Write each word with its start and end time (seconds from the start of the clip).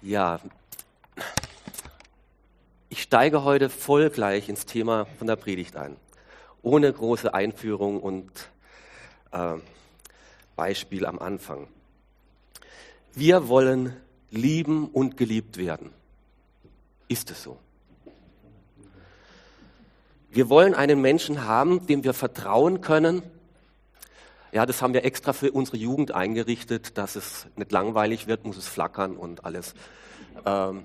Ja, 0.00 0.38
ich 2.88 3.02
steige 3.02 3.42
heute 3.42 3.68
voll 3.68 4.10
gleich 4.10 4.48
ins 4.48 4.64
Thema 4.64 5.06
von 5.18 5.26
der 5.26 5.34
Predigt 5.34 5.74
ein, 5.74 5.96
ohne 6.62 6.92
große 6.92 7.34
Einführung 7.34 8.00
und 8.00 8.30
äh, 9.32 9.54
Beispiel 10.54 11.04
am 11.04 11.18
Anfang. 11.18 11.66
Wir 13.12 13.48
wollen 13.48 13.96
lieben 14.30 14.86
und 14.86 15.16
geliebt 15.16 15.56
werden. 15.56 15.90
Ist 17.08 17.32
es 17.32 17.42
so? 17.42 17.58
Wir 20.30 20.48
wollen 20.48 20.74
einen 20.74 21.00
Menschen 21.00 21.44
haben, 21.44 21.88
dem 21.88 22.04
wir 22.04 22.14
vertrauen 22.14 22.82
können. 22.82 23.22
Ja, 24.50 24.64
das 24.64 24.80
haben 24.80 24.94
wir 24.94 25.04
extra 25.04 25.34
für 25.34 25.52
unsere 25.52 25.76
Jugend 25.76 26.12
eingerichtet, 26.12 26.96
dass 26.96 27.16
es 27.16 27.46
nicht 27.56 27.70
langweilig 27.70 28.26
wird, 28.26 28.46
muss 28.46 28.56
es 28.56 28.66
flackern 28.66 29.16
und 29.16 29.44
alles. 29.44 29.74
Ähm, 30.46 30.84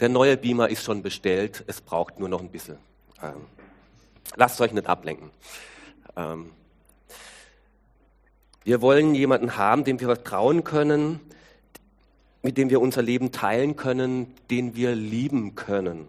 der 0.00 0.08
neue 0.08 0.38
Beamer 0.38 0.70
ist 0.70 0.84
schon 0.84 1.02
bestellt, 1.02 1.64
es 1.66 1.82
braucht 1.82 2.18
nur 2.18 2.30
noch 2.30 2.40
ein 2.40 2.48
bisschen. 2.48 2.78
Ähm, 3.22 3.44
lasst 4.36 4.58
euch 4.62 4.72
nicht 4.72 4.86
ablenken. 4.86 5.30
Ähm, 6.16 6.50
wir 8.64 8.80
wollen 8.80 9.14
jemanden 9.14 9.56
haben, 9.58 9.84
dem 9.84 10.00
wir 10.00 10.06
vertrauen 10.06 10.64
können, 10.64 11.20
mit 12.42 12.56
dem 12.56 12.70
wir 12.70 12.80
unser 12.80 13.02
Leben 13.02 13.32
teilen 13.32 13.76
können, 13.76 14.34
den 14.50 14.76
wir 14.76 14.94
lieben 14.94 15.56
können. 15.56 16.08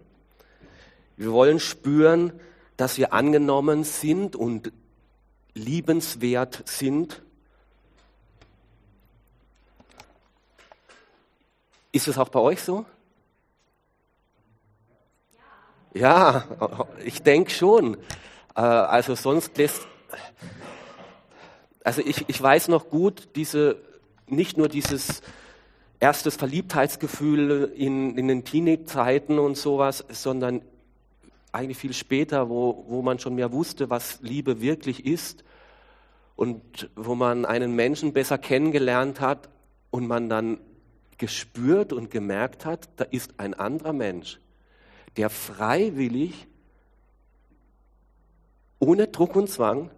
Wir 1.17 1.33
wollen 1.33 1.59
spüren, 1.59 2.31
dass 2.77 2.97
wir 2.97 3.11
angenommen 3.11 3.83
sind 3.83 4.37
und 4.37 4.71
liebenswert 5.59 6.63
sind. 6.65 7.21
Ist 11.91 12.07
es 12.07 12.17
auch 12.17 12.29
bei 12.29 12.39
euch 12.39 12.61
so? 12.61 12.85
Ja, 15.93 16.45
ich 17.03 17.23
denke 17.23 17.51
schon. 17.51 17.97
Äh, 18.55 18.61
also 18.61 19.15
sonst 19.15 19.57
lässt, 19.57 19.87
also 21.83 22.01
ich, 22.01 22.25
ich 22.27 22.41
weiß 22.41 22.67
noch 22.67 22.89
gut, 22.89 23.29
diese, 23.35 23.77
nicht 24.27 24.57
nur 24.57 24.69
dieses 24.69 25.21
erstes 25.99 26.35
Verliebtheitsgefühl 26.35 27.73
in, 27.75 28.17
in 28.17 28.27
den 28.27 28.45
Teenie-Zeiten 28.45 29.39
und 29.39 29.57
sowas, 29.57 30.05
sondern 30.09 30.61
eigentlich 31.51 31.77
viel 31.77 31.93
später, 31.93 32.49
wo, 32.49 32.85
wo 32.87 33.01
man 33.01 33.17
schon 33.17 33.33
mehr 33.33 33.51
wusste, 33.51 33.89
was 33.89 34.19
Liebe 34.21 34.61
wirklich 34.61 35.05
ist 35.05 35.43
und 36.39 36.89
wo 36.95 37.15
man 37.15 37.43
einen 37.43 37.75
Menschen 37.75 38.13
besser 38.13 38.37
kennengelernt 38.37 39.19
hat 39.19 39.49
und 39.91 40.07
man 40.07 40.29
dann 40.29 40.61
gespürt 41.17 41.91
und 41.91 42.11
gemerkt 42.11 42.65
hat, 42.65 42.87
da 42.95 43.03
ist 43.03 43.33
ein 43.41 43.53
anderer 43.53 43.91
Mensch, 43.91 44.39
der 45.17 45.29
freiwillig, 45.29 46.47
ohne 48.79 49.07
Druck 49.07 49.35
und 49.35 49.49
Zwang, 49.49 49.91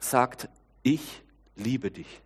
sagt, 0.00 0.48
ich 0.82 1.22
liebe 1.54 1.92
dich. 1.92 2.22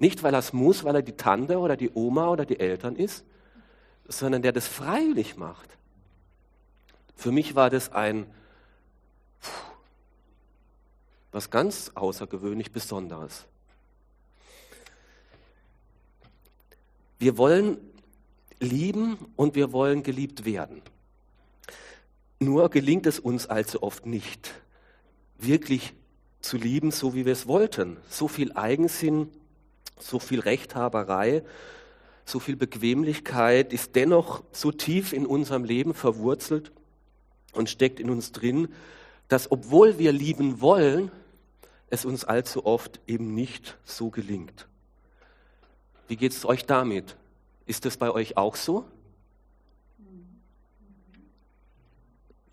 Nicht, 0.00 0.24
weil 0.24 0.34
er 0.34 0.40
es 0.40 0.52
muss, 0.52 0.82
weil 0.82 0.96
er 0.96 1.02
die 1.02 1.16
Tante 1.16 1.60
oder 1.60 1.76
die 1.76 1.92
Oma 1.94 2.30
oder 2.30 2.44
die 2.44 2.58
Eltern 2.58 2.96
ist, 2.96 3.24
sondern 4.08 4.42
der 4.42 4.50
das 4.50 4.66
freiwillig 4.66 5.36
macht. 5.36 5.78
Für 7.14 7.30
mich 7.30 7.54
war 7.54 7.70
das 7.70 7.92
ein 7.92 8.26
was 11.32 11.50
ganz 11.50 11.92
außergewöhnlich 11.94 12.72
Besonderes. 12.72 13.46
Wir 17.18 17.36
wollen 17.36 17.78
lieben 18.60 19.18
und 19.36 19.54
wir 19.54 19.72
wollen 19.72 20.02
geliebt 20.02 20.44
werden. 20.44 20.82
Nur 22.38 22.70
gelingt 22.70 23.06
es 23.06 23.18
uns 23.18 23.46
allzu 23.46 23.82
oft 23.82 24.06
nicht, 24.06 24.54
wirklich 25.38 25.94
zu 26.40 26.56
lieben, 26.56 26.92
so 26.92 27.14
wie 27.14 27.26
wir 27.26 27.32
es 27.32 27.48
wollten. 27.48 27.96
So 28.08 28.28
viel 28.28 28.52
Eigensinn, 28.52 29.28
so 29.98 30.20
viel 30.20 30.40
Rechthaberei, 30.40 31.42
so 32.24 32.38
viel 32.38 32.56
Bequemlichkeit 32.56 33.72
ist 33.72 33.96
dennoch 33.96 34.44
so 34.52 34.70
tief 34.70 35.12
in 35.12 35.26
unserem 35.26 35.64
Leben 35.64 35.94
verwurzelt, 35.94 36.72
und 37.52 37.68
steckt 37.68 38.00
in 38.00 38.10
uns 38.10 38.32
drin, 38.32 38.68
dass 39.28 39.50
obwohl 39.52 39.98
wir 39.98 40.12
lieben 40.12 40.60
wollen, 40.60 41.10
es 41.90 42.04
uns 42.04 42.24
allzu 42.24 42.66
oft 42.66 43.00
eben 43.06 43.34
nicht 43.34 43.78
so 43.84 44.10
gelingt. 44.10 44.66
Wie 46.08 46.16
geht 46.16 46.32
es 46.32 46.44
euch 46.44 46.64
damit? 46.66 47.16
Ist 47.66 47.84
das 47.84 47.96
bei 47.96 48.10
euch 48.10 48.36
auch 48.36 48.56
so? 48.56 48.84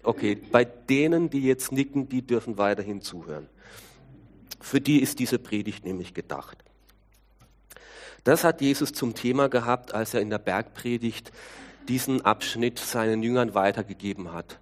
Okay, 0.04 0.36
bei 0.36 0.66
denen, 0.66 1.30
die 1.30 1.42
jetzt 1.42 1.72
nicken, 1.72 2.08
die 2.08 2.22
dürfen 2.22 2.58
weiterhin 2.58 3.02
zuhören. 3.02 3.48
Für 4.60 4.80
die 4.80 5.02
ist 5.02 5.20
diese 5.20 5.40
Predigt 5.40 5.86
nämlich 5.86 6.14
gedacht. 6.14 6.64
Das 8.24 8.44
hat 8.44 8.62
Jesus 8.62 8.92
zum 8.92 9.16
Thema 9.16 9.50
gehabt, 9.50 9.94
als 9.94 10.14
er 10.14 10.22
in 10.22 10.30
der 10.30 10.40
Bergpredigt 10.40 11.32
diesen 11.88 12.22
Abschnitt 12.22 12.80
seinen 12.80 13.24
Jüngern 13.24 13.54
weitergegeben 13.54 14.34
hat. 14.34 14.60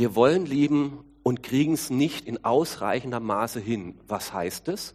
Wir 0.00 0.14
wollen 0.14 0.46
lieben 0.46 1.04
und 1.22 1.42
kriegen 1.42 1.74
es 1.74 1.90
nicht 1.90 2.26
in 2.26 2.42
ausreichender 2.42 3.20
Maße 3.20 3.60
hin. 3.60 3.98
Was 4.08 4.32
heißt 4.32 4.68
es? 4.68 4.94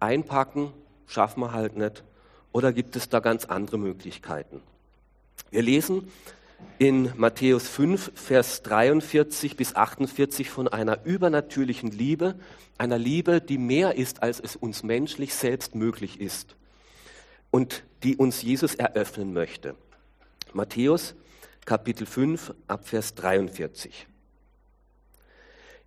Einpacken 0.00 0.72
schaffen 1.06 1.40
wir 1.40 1.52
halt 1.52 1.76
nicht. 1.76 2.04
Oder 2.52 2.72
gibt 2.72 2.96
es 2.96 3.10
da 3.10 3.20
ganz 3.20 3.44
andere 3.44 3.76
Möglichkeiten? 3.76 4.62
Wir 5.50 5.60
lesen 5.60 6.10
in 6.78 7.12
Matthäus 7.18 7.68
5, 7.68 8.12
Vers 8.14 8.62
43 8.62 9.58
bis 9.58 9.76
48 9.76 10.48
von 10.48 10.66
einer 10.66 11.04
übernatürlichen 11.04 11.90
Liebe, 11.90 12.34
einer 12.78 12.96
Liebe, 12.96 13.42
die 13.42 13.58
mehr 13.58 13.96
ist, 13.96 14.22
als 14.22 14.40
es 14.40 14.56
uns 14.56 14.82
menschlich 14.82 15.34
selbst 15.34 15.74
möglich 15.74 16.18
ist 16.18 16.56
und 17.50 17.84
die 18.04 18.16
uns 18.16 18.40
Jesus 18.40 18.74
eröffnen 18.74 19.34
möchte. 19.34 19.76
Matthäus 20.54 21.14
Kapitel 21.64 22.06
5 22.06 22.52
ab 22.68 22.86
Vers 22.86 23.14
43. 23.14 24.06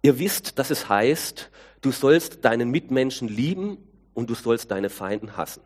Ihr 0.02 0.18
wisst, 0.18 0.58
dass 0.58 0.72
es 0.72 0.90
heißt, 0.90 1.52
du 1.82 1.92
sollst 1.92 2.44
deinen 2.46 2.72
Mitmenschen 2.72 3.28
lieben 3.28 3.78
und 4.16 4.30
du 4.32 4.34
sollst 4.34 4.72
deine 4.72 4.90
Feinden 4.90 5.38
hassen. 5.38 5.62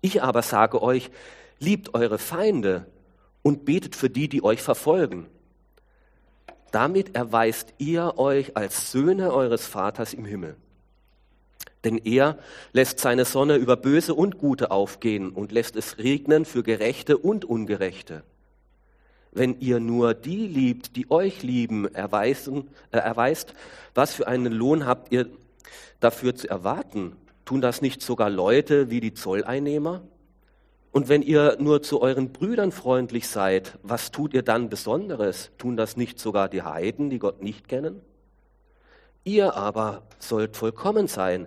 Ich 0.00 0.22
aber 0.22 0.42
sage 0.42 0.82
euch, 0.82 1.10
liebt 1.60 1.94
eure 1.94 2.18
Feinde 2.18 2.86
und 3.42 3.64
betet 3.64 3.94
für 3.94 4.10
die, 4.10 4.28
die 4.28 4.42
euch 4.42 4.60
verfolgen. 4.60 5.28
Damit 6.72 7.14
erweist 7.14 7.74
ihr 7.78 8.18
euch 8.18 8.56
als 8.56 8.90
Söhne 8.90 9.32
eures 9.32 9.66
Vaters 9.66 10.14
im 10.14 10.24
Himmel. 10.24 10.56
Denn 11.84 11.96
er 11.96 12.38
lässt 12.72 12.98
seine 12.98 13.24
Sonne 13.24 13.54
über 13.54 13.76
Böse 13.76 14.14
und 14.14 14.38
Gute 14.38 14.72
aufgehen 14.72 15.30
und 15.30 15.52
lässt 15.52 15.76
es 15.76 15.98
regnen 15.98 16.44
für 16.44 16.64
Gerechte 16.64 17.16
und 17.18 17.44
Ungerechte 17.44 18.24
wenn 19.32 19.60
ihr 19.60 19.80
nur 19.80 20.14
die 20.14 20.46
liebt, 20.46 20.96
die 20.96 21.10
euch 21.10 21.42
lieben, 21.42 21.92
erweisen, 21.94 22.68
äh, 22.90 22.98
erweist, 22.98 23.54
was 23.94 24.14
für 24.14 24.26
einen 24.26 24.52
Lohn 24.52 24.86
habt 24.86 25.12
ihr 25.12 25.26
dafür 26.00 26.34
zu 26.34 26.48
erwarten? 26.48 27.16
Tun 27.44 27.60
das 27.60 27.82
nicht 27.82 28.02
sogar 28.02 28.30
Leute 28.30 28.90
wie 28.90 29.00
die 29.00 29.14
Zolleinnehmer? 29.14 30.02
Und 30.92 31.08
wenn 31.08 31.22
ihr 31.22 31.56
nur 31.60 31.82
zu 31.82 32.00
euren 32.00 32.32
Brüdern 32.32 32.72
freundlich 32.72 33.28
seid, 33.28 33.78
was 33.82 34.10
tut 34.10 34.34
ihr 34.34 34.42
dann 34.42 34.68
Besonderes? 34.68 35.50
Tun 35.56 35.76
das 35.76 35.96
nicht 35.96 36.18
sogar 36.18 36.48
die 36.48 36.62
Heiden, 36.62 37.10
die 37.10 37.20
Gott 37.20 37.42
nicht 37.42 37.68
kennen? 37.68 38.00
Ihr 39.22 39.54
aber 39.54 40.02
sollt 40.18 40.56
vollkommen 40.56 41.06
sein, 41.06 41.46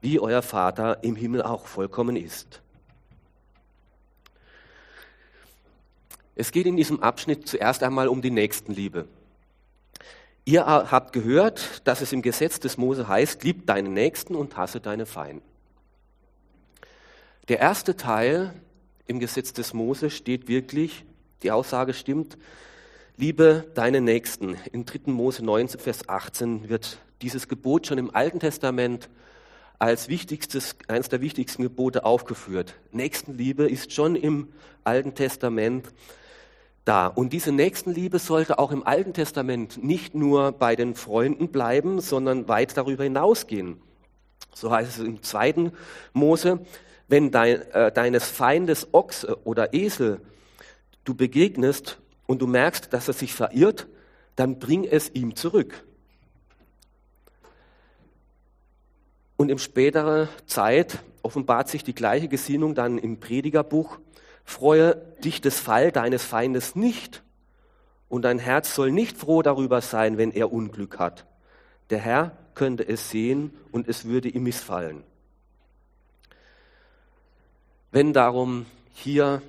wie 0.00 0.18
euer 0.18 0.42
Vater 0.42 1.04
im 1.04 1.14
Himmel 1.14 1.42
auch 1.42 1.66
vollkommen 1.66 2.16
ist. 2.16 2.62
Es 6.34 6.52
geht 6.52 6.66
in 6.66 6.76
diesem 6.76 7.02
Abschnitt 7.02 7.48
zuerst 7.48 7.82
einmal 7.82 8.08
um 8.08 8.22
die 8.22 8.30
Nächstenliebe. 8.30 9.06
Ihr 10.44 10.64
habt 10.66 11.12
gehört, 11.12 11.82
dass 11.86 12.00
es 12.00 12.12
im 12.12 12.22
Gesetz 12.22 12.60
des 12.60 12.76
Mose 12.76 13.06
heißt, 13.08 13.44
lieb 13.44 13.66
deinen 13.66 13.92
Nächsten 13.92 14.34
und 14.34 14.56
hasse 14.56 14.80
deine 14.80 15.06
Feinden. 15.06 15.42
Der 17.48 17.58
erste 17.58 17.96
Teil 17.96 18.54
im 19.06 19.20
Gesetz 19.20 19.52
des 19.52 19.74
Mose 19.74 20.08
steht 20.10 20.48
wirklich, 20.48 21.04
die 21.42 21.50
Aussage 21.50 21.94
stimmt, 21.94 22.38
liebe 23.16 23.66
deine 23.74 24.00
Nächsten. 24.00 24.56
In 24.72 24.86
3. 24.86 25.12
Mose 25.12 25.44
19, 25.44 25.78
Vers 25.80 26.08
18 26.08 26.68
wird 26.68 26.98
dieses 27.22 27.48
Gebot 27.48 27.86
schon 27.86 27.98
im 27.98 28.14
Alten 28.14 28.40
Testament 28.40 29.10
als 29.78 30.08
wichtigstes, 30.08 30.76
eines 30.88 31.08
der 31.08 31.20
wichtigsten 31.20 31.62
Gebote 31.62 32.04
aufgeführt. 32.04 32.74
Nächstenliebe 32.92 33.68
ist 33.68 33.92
schon 33.92 34.16
im 34.16 34.48
Alten 34.84 35.14
Testament 35.14 35.92
da. 36.84 37.06
Und 37.06 37.32
diese 37.32 37.52
Nächstenliebe 37.52 38.18
sollte 38.18 38.58
auch 38.58 38.72
im 38.72 38.86
Alten 38.86 39.12
Testament 39.12 39.82
nicht 39.82 40.14
nur 40.14 40.52
bei 40.52 40.76
den 40.76 40.94
Freunden 40.94 41.48
bleiben, 41.48 42.00
sondern 42.00 42.48
weit 42.48 42.76
darüber 42.76 43.04
hinausgehen. 43.04 43.80
So 44.54 44.70
heißt 44.70 44.98
es 44.98 45.04
im 45.04 45.22
zweiten 45.22 45.72
Mose, 46.12 46.60
wenn 47.08 47.30
dein, 47.30 47.62
äh, 47.72 47.92
deines 47.92 48.28
Feindes 48.28 48.88
Ochse 48.92 49.38
oder 49.44 49.74
Esel 49.74 50.20
du 51.04 51.14
begegnest 51.14 51.98
und 52.26 52.40
du 52.40 52.46
merkst, 52.46 52.92
dass 52.92 53.08
er 53.08 53.14
sich 53.14 53.34
verirrt, 53.34 53.88
dann 54.36 54.58
bring 54.58 54.84
es 54.84 55.10
ihm 55.14 55.34
zurück. 55.34 55.84
Und 59.36 59.50
in 59.50 59.58
späterer 59.58 60.28
Zeit 60.46 60.98
offenbart 61.22 61.68
sich 61.68 61.82
die 61.82 61.94
gleiche 61.94 62.28
Gesinnung 62.28 62.74
dann 62.74 62.98
im 62.98 63.18
Predigerbuch. 63.20 63.98
Freue 64.50 64.96
dich 65.22 65.40
des 65.40 65.60
Fall 65.60 65.92
deines 65.92 66.24
Feindes 66.24 66.74
nicht, 66.74 67.22
und 68.08 68.22
dein 68.22 68.40
Herz 68.40 68.74
soll 68.74 68.90
nicht 68.90 69.16
froh 69.16 69.42
darüber 69.42 69.80
sein, 69.80 70.18
wenn 70.18 70.32
er 70.32 70.52
Unglück 70.52 70.98
hat. 70.98 71.24
Der 71.90 72.00
Herr 72.00 72.36
könnte 72.56 72.82
es 72.82 73.10
sehen 73.10 73.56
und 73.70 73.86
es 73.86 74.06
würde 74.06 74.28
ihm 74.28 74.42
missfallen. 74.42 75.04
Wenn 77.92 78.12
darum 78.12 78.66
hier 78.92 79.40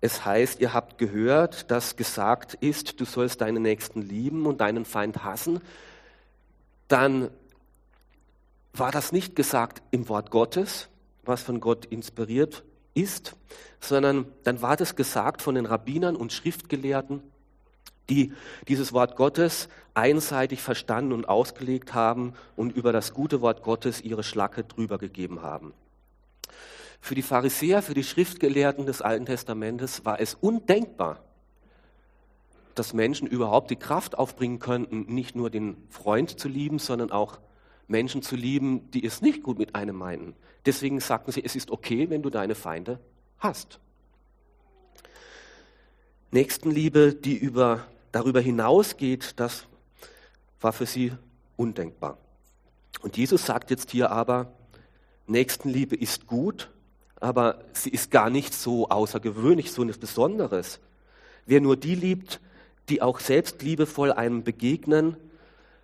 es 0.00 0.24
heißt, 0.24 0.58
ihr 0.58 0.72
habt 0.72 0.96
gehört, 0.96 1.70
dass 1.70 1.96
gesagt 1.96 2.54
ist, 2.54 3.00
du 3.00 3.04
sollst 3.04 3.42
deinen 3.42 3.62
Nächsten 3.62 4.00
lieben 4.00 4.46
und 4.46 4.62
deinen 4.62 4.86
Feind 4.86 5.22
hassen, 5.22 5.60
dann 6.88 7.28
war 8.72 8.90
das 8.90 9.12
nicht 9.12 9.36
gesagt 9.36 9.82
im 9.90 10.08
Wort 10.08 10.30
Gottes, 10.30 10.88
was 11.24 11.42
von 11.42 11.60
Gott 11.60 11.84
inspiriert 11.84 12.64
ist, 12.94 13.36
sondern 13.80 14.26
dann 14.44 14.62
war 14.62 14.76
das 14.76 14.96
gesagt 14.96 15.42
von 15.42 15.54
den 15.54 15.66
Rabbinern 15.66 16.16
und 16.16 16.32
Schriftgelehrten, 16.32 17.22
die 18.08 18.32
dieses 18.68 18.92
Wort 18.92 19.16
Gottes 19.16 19.68
einseitig 19.94 20.60
verstanden 20.60 21.12
und 21.12 21.28
ausgelegt 21.28 21.94
haben 21.94 22.34
und 22.56 22.74
über 22.74 22.92
das 22.92 23.14
gute 23.14 23.40
Wort 23.40 23.62
Gottes 23.62 24.00
ihre 24.00 24.22
Schlacke 24.22 24.64
drüber 24.64 24.98
gegeben 24.98 25.42
haben. 25.42 25.72
Für 27.00 27.14
die 27.14 27.22
Pharisäer, 27.22 27.82
für 27.82 27.94
die 27.94 28.04
Schriftgelehrten 28.04 28.86
des 28.86 29.02
Alten 29.02 29.26
Testamentes 29.26 30.04
war 30.04 30.20
es 30.20 30.34
undenkbar, 30.34 31.22
dass 32.74 32.94
Menschen 32.94 33.28
überhaupt 33.28 33.70
die 33.70 33.76
Kraft 33.76 34.18
aufbringen 34.18 34.58
könnten, 34.58 35.02
nicht 35.14 35.36
nur 35.36 35.50
den 35.50 35.76
Freund 35.90 36.40
zu 36.40 36.48
lieben, 36.48 36.78
sondern 36.78 37.12
auch 37.12 37.38
Menschen 37.86 38.22
zu 38.22 38.36
lieben, 38.36 38.90
die 38.90 39.04
es 39.04 39.20
nicht 39.20 39.42
gut 39.42 39.58
mit 39.58 39.74
einem 39.74 39.96
meinen. 39.96 40.34
Deswegen 40.66 41.00
sagten 41.00 41.32
sie, 41.32 41.44
es 41.44 41.56
ist 41.56 41.70
okay, 41.70 42.08
wenn 42.10 42.22
du 42.22 42.30
deine 42.30 42.54
Feinde 42.54 42.98
hast. 43.38 43.78
Nächstenliebe, 46.30 47.14
die 47.14 47.36
über, 47.36 47.86
darüber 48.10 48.40
hinausgeht, 48.40 49.34
das 49.36 49.66
war 50.60 50.72
für 50.72 50.86
sie 50.86 51.12
undenkbar. 51.56 52.18
Und 53.02 53.16
Jesus 53.16 53.44
sagt 53.46 53.70
jetzt 53.70 53.90
hier 53.90 54.10
aber, 54.10 54.52
Nächstenliebe 55.26 55.94
ist 55.94 56.26
gut, 56.26 56.70
aber 57.20 57.64
sie 57.72 57.90
ist 57.90 58.10
gar 58.10 58.30
nicht 58.30 58.54
so 58.54 58.88
außergewöhnlich, 58.88 59.72
so 59.72 59.82
etwas 59.82 59.98
Besonderes. 59.98 60.80
Wer 61.46 61.60
nur 61.60 61.76
die 61.76 61.94
liebt, 61.94 62.40
die 62.88 63.00
auch 63.00 63.20
selbst 63.20 63.62
liebevoll 63.62 64.12
einem 64.12 64.42
begegnen, 64.42 65.16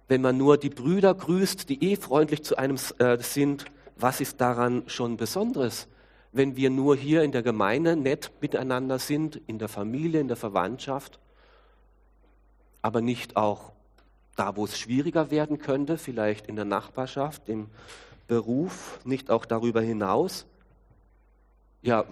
wenn 0.09 0.21
man 0.21 0.37
nur 0.37 0.59
die 0.59 0.71
Brüder 0.71 1.15
grüßt, 1.15 1.69
die 1.69 1.93
eh 1.93 1.97
freundlich 1.97 2.43
zu 2.43 2.57
einem 2.57 2.77
äh, 2.99 3.19
sind, 3.19 3.67
was 4.03 4.21
ist 4.21 4.41
daran 4.41 4.85
schon 4.87 5.17
Besonderes? 5.17 5.89
Wenn 6.33 6.57
wir 6.57 6.71
nur 6.71 6.97
hier 6.97 7.23
in 7.23 7.33
der 7.33 7.43
Gemeinde 7.43 7.97
nett 7.97 8.31
miteinander 8.41 8.99
sind, 8.99 9.41
in 9.47 9.59
der 9.59 9.69
Familie, 9.69 10.21
in 10.21 10.29
der 10.29 10.37
Verwandtschaft, 10.37 11.19
aber 12.83 13.01
nicht 13.01 13.37
auch 13.37 13.73
da, 14.37 14.57
wo 14.57 14.65
es 14.65 14.79
schwieriger 14.79 15.31
werden 15.31 15.59
könnte, 15.59 15.99
vielleicht 15.99 16.47
in 16.47 16.57
der 16.57 16.65
Nachbarschaft, 16.65 17.49
im 17.49 17.67
Beruf, 18.29 19.01
nicht 19.05 19.31
auch 19.31 19.45
darüber 19.45 19.81
hinaus, 19.81 20.47
ja, 21.83 22.05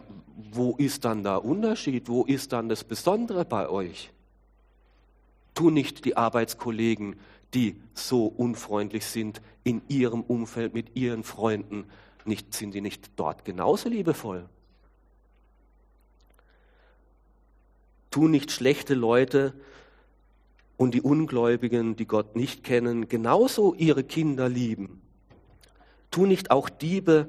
wo 0.53 0.75
ist 0.77 1.05
dann 1.05 1.23
der 1.23 1.45
Unterschied? 1.45 2.09
Wo 2.09 2.25
ist 2.25 2.53
dann 2.53 2.69
das 2.69 2.85
Besondere 2.85 3.45
bei 3.45 3.69
euch? 3.69 4.11
Tu 5.55 5.71
nicht 5.71 6.05
die 6.05 6.17
Arbeitskollegen, 6.17 7.17
die 7.55 7.77
so 7.95 8.27
unfreundlich 8.27 9.05
sind 9.05 9.43
in 9.69 9.83
ihrem 9.89 10.23
Umfeld 10.23 10.73
mit 10.73 10.97
ihren 10.97 11.25
Freunden, 11.25 11.85
nicht, 12.25 12.55
sind 12.55 12.75
die 12.75 12.81
nicht 12.81 13.11
dort 13.17 13.45
genauso 13.45 13.91
liebevoll? 13.91 14.49
Tu 18.11 18.29
nicht 18.29 18.51
schlechte 18.51 18.95
Leute 18.95 19.53
und 20.79 20.95
die 20.95 21.03
Ungläubigen, 21.03 21.97
die 21.97 22.07
Gott 22.07 22.35
nicht 22.35 22.65
kennen, 22.65 23.09
genauso 23.09 23.75
ihre 23.75 24.05
Kinder 24.05 24.49
lieben. 24.49 25.03
Tu 26.11 26.25
nicht 26.25 26.51
auch 26.51 26.71
Diebe 26.71 27.29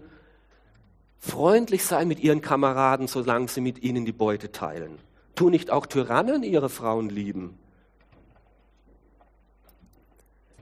Freundlich 1.21 1.83
sein 1.83 2.07
mit 2.07 2.21
ihren 2.21 2.39
Kameraden, 2.39 3.07
solange 3.07 3.49
sie 3.49 3.59
mit 3.59 3.83
ihnen 3.83 4.05
die 4.05 4.13
Beute 4.13 4.53
teilen. 4.53 4.99
Tu 5.35 5.49
nicht 5.49 5.69
auch 5.69 5.85
Tyrannen 5.85 6.43
ihre 6.43 6.69
Frauen 6.69 7.09
lieben. 7.09 7.59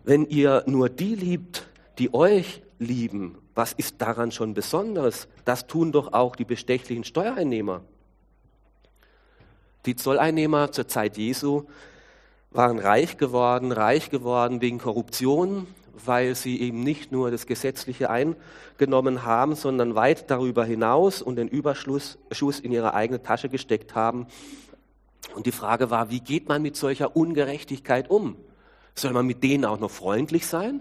Wenn 0.07 0.25
ihr 0.29 0.63
nur 0.67 0.87
die 0.87 1.15
liebt, 1.15 1.67
die 1.99 2.13
euch 2.13 2.61
lieben, 2.79 3.39
was 3.55 3.73
ist 3.73 4.01
daran 4.01 4.31
schon 4.31 4.53
Besonderes? 4.53 5.27
Das 5.43 5.67
tun 5.67 5.91
doch 5.91 6.13
auch 6.13 6.37
die 6.37 6.45
bestechlichen 6.45 7.03
Steuereinnehmer. 7.03 7.81
Die 9.85 9.97
Zolleinnehmer 9.97 10.71
zur 10.71 10.87
Zeit 10.87 11.17
Jesu 11.17 11.63
waren 12.51 12.79
reich 12.79 13.17
geworden, 13.17 13.73
reich 13.73 14.09
geworden 14.09 14.61
wegen 14.61 14.77
Korruption, 14.77 15.67
weil 16.05 16.35
sie 16.35 16.61
eben 16.61 16.83
nicht 16.83 17.11
nur 17.11 17.29
das 17.29 17.45
Gesetzliche 17.45 18.09
eingenommen 18.09 19.25
haben, 19.25 19.55
sondern 19.55 19.95
weit 19.95 20.31
darüber 20.31 20.63
hinaus 20.63 21.21
und 21.21 21.35
den 21.35 21.49
Überschuss 21.49 22.17
in 22.63 22.71
ihre 22.71 22.93
eigene 22.93 23.21
Tasche 23.23 23.49
gesteckt 23.49 23.93
haben. 23.93 24.27
Und 25.35 25.47
die 25.47 25.51
Frage 25.51 25.89
war, 25.89 26.09
wie 26.09 26.21
geht 26.21 26.47
man 26.47 26.61
mit 26.61 26.77
solcher 26.77 27.17
Ungerechtigkeit 27.17 28.09
um? 28.09 28.37
Soll 28.97 29.13
man 29.13 29.27
mit 29.27 29.43
denen 29.43 29.63
auch 29.63 29.79
noch 29.79 29.91
freundlich 29.91 30.47
sein? 30.47 30.79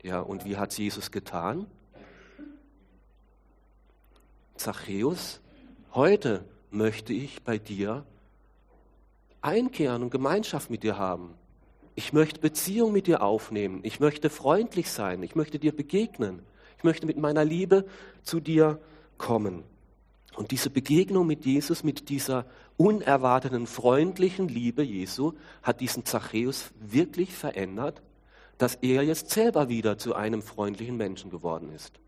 Ja, 0.00 0.20
und 0.20 0.44
wie 0.44 0.56
hat 0.56 0.72
Jesus 0.78 1.10
getan? 1.10 1.66
Zachäus, 4.54 5.40
heute 5.94 6.44
möchte 6.70 7.12
ich 7.12 7.42
bei 7.42 7.58
dir 7.58 8.06
einkehren 9.40 10.04
und 10.04 10.10
Gemeinschaft 10.10 10.70
mit 10.70 10.84
dir 10.84 10.98
haben. 10.98 11.34
Ich 11.96 12.12
möchte 12.12 12.40
Beziehung 12.40 12.92
mit 12.92 13.08
dir 13.08 13.20
aufnehmen. 13.20 13.80
Ich 13.82 13.98
möchte 13.98 14.30
freundlich 14.30 14.92
sein. 14.92 15.24
Ich 15.24 15.34
möchte 15.34 15.58
dir 15.58 15.74
begegnen. 15.74 16.44
Ich 16.76 16.84
möchte 16.84 17.06
mit 17.06 17.18
meiner 17.18 17.44
Liebe 17.44 17.84
zu 18.22 18.38
dir 18.38 18.80
kommen. 19.16 19.64
Und 20.38 20.52
diese 20.52 20.70
Begegnung 20.70 21.26
mit 21.26 21.44
Jesus, 21.44 21.82
mit 21.82 22.08
dieser 22.10 22.46
unerwarteten, 22.76 23.66
freundlichen 23.66 24.46
Liebe 24.46 24.84
Jesu, 24.84 25.32
hat 25.64 25.80
diesen 25.80 26.04
Zachäus 26.04 26.70
wirklich 26.78 27.34
verändert, 27.34 28.02
dass 28.56 28.76
er 28.76 29.02
jetzt 29.02 29.30
selber 29.30 29.68
wieder 29.68 29.98
zu 29.98 30.14
einem 30.14 30.42
freundlichen 30.42 30.96
Menschen 30.96 31.30
geworden 31.32 31.72
ist. 31.74 31.98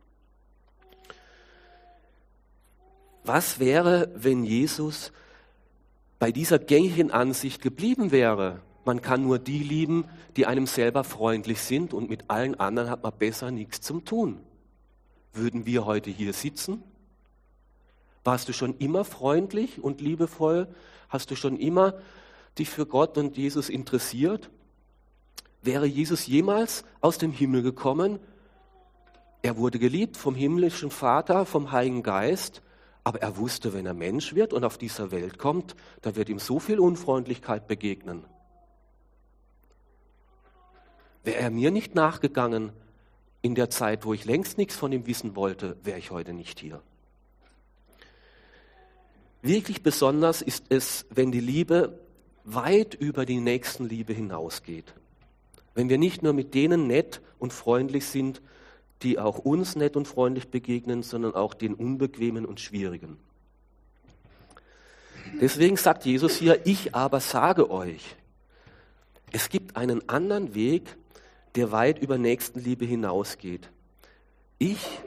Was 3.24 3.58
wäre, 3.58 4.12
wenn 4.14 4.44
Jesus 4.44 5.10
bei 6.20 6.30
dieser 6.30 6.60
gängigen 6.60 7.10
Ansicht 7.10 7.60
geblieben 7.60 8.12
wäre? 8.12 8.60
Man 8.84 9.02
kann 9.02 9.24
nur 9.24 9.40
die 9.40 9.58
lieben, 9.58 10.04
die 10.36 10.46
einem 10.46 10.68
selber 10.68 11.02
freundlich 11.02 11.62
sind 11.62 11.92
und 11.92 12.08
mit 12.08 12.30
allen 12.30 12.54
anderen 12.60 12.90
hat 12.90 13.02
man 13.02 13.12
besser 13.18 13.50
nichts 13.50 13.80
zum 13.80 14.04
tun. 14.04 14.38
Würden 15.32 15.66
wir 15.66 15.84
heute 15.84 16.10
hier 16.10 16.32
sitzen? 16.32 16.84
Warst 18.24 18.48
du 18.48 18.52
schon 18.52 18.76
immer 18.78 19.04
freundlich 19.04 19.82
und 19.82 20.00
liebevoll? 20.00 20.68
Hast 21.08 21.30
du 21.30 21.36
schon 21.36 21.58
immer 21.58 21.94
dich 22.58 22.68
für 22.68 22.86
Gott 22.86 23.16
und 23.16 23.36
Jesus 23.36 23.68
interessiert? 23.68 24.50
Wäre 25.62 25.86
Jesus 25.86 26.26
jemals 26.26 26.84
aus 27.00 27.18
dem 27.18 27.32
Himmel 27.32 27.62
gekommen? 27.62 28.18
Er 29.42 29.56
wurde 29.56 29.78
geliebt 29.78 30.16
vom 30.16 30.34
himmlischen 30.34 30.90
Vater, 30.90 31.46
vom 31.46 31.72
Heiligen 31.72 32.02
Geist, 32.02 32.62
aber 33.04 33.22
er 33.22 33.38
wusste, 33.38 33.72
wenn 33.72 33.86
er 33.86 33.94
Mensch 33.94 34.34
wird 34.34 34.52
und 34.52 34.64
auf 34.64 34.76
dieser 34.76 35.10
Welt 35.10 35.38
kommt, 35.38 35.74
da 36.02 36.16
wird 36.16 36.28
ihm 36.28 36.38
so 36.38 36.58
viel 36.58 36.78
Unfreundlichkeit 36.78 37.66
begegnen. 37.66 38.24
Wäre 41.24 41.38
er 41.38 41.50
mir 41.50 41.70
nicht 41.70 41.94
nachgegangen 41.94 42.72
in 43.42 43.54
der 43.54 43.70
Zeit, 43.70 44.04
wo 44.04 44.12
ich 44.12 44.26
längst 44.26 44.58
nichts 44.58 44.76
von 44.76 44.92
ihm 44.92 45.06
wissen 45.06 45.36
wollte, 45.36 45.76
wäre 45.82 45.98
ich 45.98 46.10
heute 46.10 46.34
nicht 46.34 46.60
hier. 46.60 46.82
Wirklich 49.42 49.82
besonders 49.82 50.42
ist 50.42 50.64
es, 50.68 51.06
wenn 51.10 51.32
die 51.32 51.40
Liebe 51.40 51.98
weit 52.44 52.94
über 52.94 53.24
die 53.24 53.40
Nächstenliebe 53.40 54.12
hinausgeht. 54.12 54.94
Wenn 55.74 55.88
wir 55.88 55.98
nicht 55.98 56.22
nur 56.22 56.32
mit 56.32 56.54
denen 56.54 56.86
nett 56.86 57.20
und 57.38 57.52
freundlich 57.52 58.06
sind, 58.06 58.42
die 59.02 59.18
auch 59.18 59.38
uns 59.38 59.76
nett 59.76 59.96
und 59.96 60.06
freundlich 60.06 60.48
begegnen, 60.48 61.02
sondern 61.02 61.34
auch 61.34 61.54
den 61.54 61.74
Unbequemen 61.74 62.44
und 62.44 62.60
Schwierigen. 62.60 63.16
Deswegen 65.40 65.76
sagt 65.76 66.04
Jesus 66.04 66.36
hier, 66.36 66.66
ich 66.66 66.94
aber 66.94 67.20
sage 67.20 67.70
euch, 67.70 68.16
es 69.32 69.48
gibt 69.48 69.76
einen 69.76 70.06
anderen 70.08 70.54
Weg, 70.54 70.96
der 71.54 71.72
weit 71.72 71.98
über 72.00 72.18
Nächstenliebe 72.18 72.84
hinausgeht. 72.84 73.70
Ich 74.58 75.00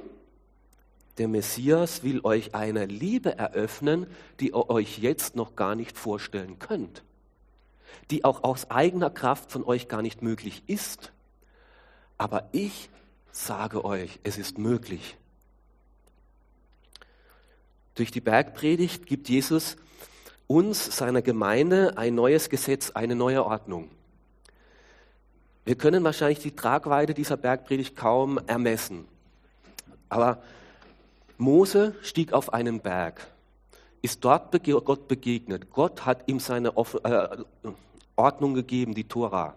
der 1.17 1.27
Messias 1.27 2.03
will 2.03 2.21
euch 2.23 2.55
eine 2.55 2.85
Liebe 2.85 3.37
eröffnen, 3.37 4.07
die 4.39 4.49
ihr 4.49 4.69
euch 4.69 4.97
jetzt 4.97 5.35
noch 5.35 5.55
gar 5.55 5.75
nicht 5.75 5.97
vorstellen 5.97 6.57
könnt, 6.59 7.03
die 8.09 8.25
auch 8.25 8.43
aus 8.43 8.71
eigener 8.71 9.09
Kraft 9.09 9.51
von 9.51 9.63
euch 9.63 9.87
gar 9.87 10.01
nicht 10.01 10.21
möglich 10.21 10.63
ist. 10.67 11.11
Aber 12.17 12.49
ich 12.51 12.89
sage 13.31 13.85
euch, 13.85 14.19
es 14.23 14.37
ist 14.37 14.57
möglich. 14.57 15.17
Durch 17.95 18.09
die 18.09 18.21
Bergpredigt 18.21 19.05
gibt 19.05 19.29
Jesus 19.29 19.77
uns, 20.47 20.97
seiner 20.97 21.21
Gemeinde, 21.21 21.97
ein 21.97 22.15
neues 22.15 22.49
Gesetz, 22.49 22.91
eine 22.91 23.15
neue 23.15 23.45
Ordnung. 23.45 23.89
Wir 25.65 25.75
können 25.75 26.03
wahrscheinlich 26.03 26.39
die 26.39 26.55
Tragweite 26.55 27.13
dieser 27.13 27.37
Bergpredigt 27.37 27.95
kaum 27.95 28.39
ermessen. 28.47 29.05
Aber 30.09 30.43
Mose 31.37 31.95
stieg 32.01 32.33
auf 32.33 32.53
einen 32.53 32.79
Berg, 32.81 33.27
ist 34.01 34.23
dort 34.23 34.51
Gott 34.51 35.07
begegnet. 35.07 35.71
Gott 35.71 36.05
hat 36.05 36.27
ihm 36.27 36.39
seine 36.39 36.69
äh, 36.75 37.27
Ordnung 38.15 38.53
gegeben, 38.53 38.93
die 38.93 39.05
Tora. 39.05 39.55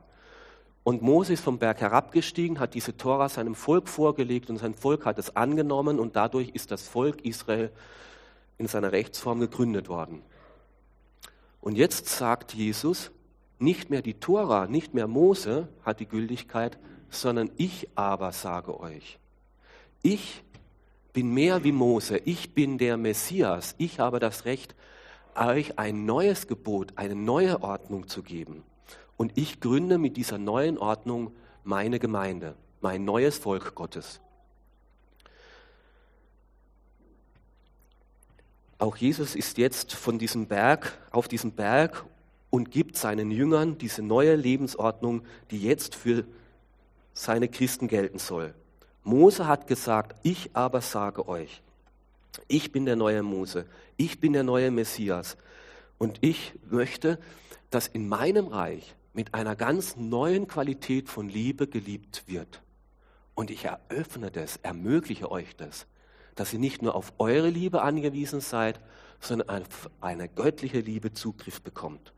Und 0.84 1.02
Mose 1.02 1.32
ist 1.32 1.42
vom 1.42 1.58
Berg 1.58 1.80
herabgestiegen, 1.80 2.60
hat 2.60 2.74
diese 2.74 2.96
Tora 2.96 3.28
seinem 3.28 3.56
Volk 3.56 3.88
vorgelegt 3.88 4.50
und 4.50 4.58
sein 4.58 4.74
Volk 4.74 5.04
hat 5.04 5.18
es 5.18 5.34
angenommen 5.34 5.98
und 5.98 6.14
dadurch 6.14 6.50
ist 6.50 6.70
das 6.70 6.86
Volk 6.86 7.24
Israel 7.24 7.70
in 8.56 8.68
seiner 8.68 8.92
Rechtsform 8.92 9.40
gegründet 9.40 9.88
worden. 9.88 10.22
Und 11.60 11.76
jetzt 11.76 12.08
sagt 12.08 12.54
Jesus, 12.54 13.10
nicht 13.58 13.90
mehr 13.90 14.00
die 14.00 14.14
Tora, 14.14 14.68
nicht 14.68 14.94
mehr 14.94 15.08
Mose 15.08 15.66
hat 15.84 15.98
die 15.98 16.06
Gültigkeit, 16.06 16.78
sondern 17.10 17.50
ich 17.56 17.88
aber 17.96 18.30
sage 18.30 18.78
euch. 18.78 19.18
Ich 20.02 20.44
bin 21.16 21.32
mehr 21.32 21.64
wie 21.64 21.72
Mose, 21.72 22.18
ich 22.26 22.52
bin 22.52 22.76
der 22.76 22.98
Messias, 22.98 23.74
ich 23.78 24.00
habe 24.00 24.20
das 24.20 24.44
Recht, 24.44 24.74
euch 25.34 25.78
ein 25.78 26.04
neues 26.04 26.46
Gebot, 26.46 26.92
eine 26.96 27.14
neue 27.14 27.62
Ordnung 27.62 28.06
zu 28.06 28.22
geben. 28.22 28.64
Und 29.16 29.32
ich 29.38 29.60
gründe 29.60 29.96
mit 29.96 30.18
dieser 30.18 30.36
neuen 30.36 30.76
Ordnung 30.76 31.32
meine 31.64 31.98
Gemeinde, 31.98 32.54
mein 32.82 33.06
neues 33.06 33.38
Volk 33.38 33.74
Gottes. 33.74 34.20
Auch 38.76 38.98
Jesus 38.98 39.36
ist 39.36 39.56
jetzt 39.56 39.94
von 39.94 40.18
diesem 40.18 40.48
Berg 40.48 40.98
auf 41.12 41.28
diesem 41.28 41.52
Berg 41.52 42.04
und 42.50 42.70
gibt 42.70 42.98
seinen 42.98 43.30
Jüngern 43.30 43.78
diese 43.78 44.02
neue 44.02 44.36
Lebensordnung, 44.36 45.22
die 45.50 45.62
jetzt 45.62 45.94
für 45.94 46.26
seine 47.14 47.48
Christen 47.48 47.88
gelten 47.88 48.18
soll. 48.18 48.52
Mose 49.06 49.46
hat 49.46 49.66
gesagt, 49.66 50.16
ich 50.22 50.50
aber 50.52 50.80
sage 50.80 51.28
euch, 51.28 51.62
ich 52.48 52.72
bin 52.72 52.84
der 52.84 52.96
neue 52.96 53.22
Mose, 53.22 53.66
ich 53.96 54.20
bin 54.20 54.34
der 54.34 54.42
neue 54.42 54.70
Messias 54.70 55.36
und 55.96 56.18
ich 56.20 56.52
möchte, 56.68 57.18
dass 57.70 57.86
in 57.86 58.08
meinem 58.08 58.48
Reich 58.48 58.94
mit 59.14 59.32
einer 59.32 59.56
ganz 59.56 59.96
neuen 59.96 60.46
Qualität 60.46 61.08
von 61.08 61.28
Liebe 61.28 61.66
geliebt 61.66 62.24
wird. 62.26 62.60
Und 63.34 63.50
ich 63.50 63.64
eröffne 63.64 64.30
das, 64.30 64.58
ermögliche 64.62 65.30
euch 65.30 65.56
das 65.56 65.86
dass 66.36 66.52
ihr 66.52 66.60
nicht 66.60 66.82
nur 66.82 66.94
auf 66.94 67.12
eure 67.18 67.48
Liebe 67.48 67.82
angewiesen 67.82 68.40
seid, 68.40 68.78
sondern 69.20 69.48
auf 69.48 69.90
eine 70.00 70.28
göttliche 70.28 70.80
Liebe 70.80 71.12
Zugriff 71.12 71.62
bekommt. 71.62 72.12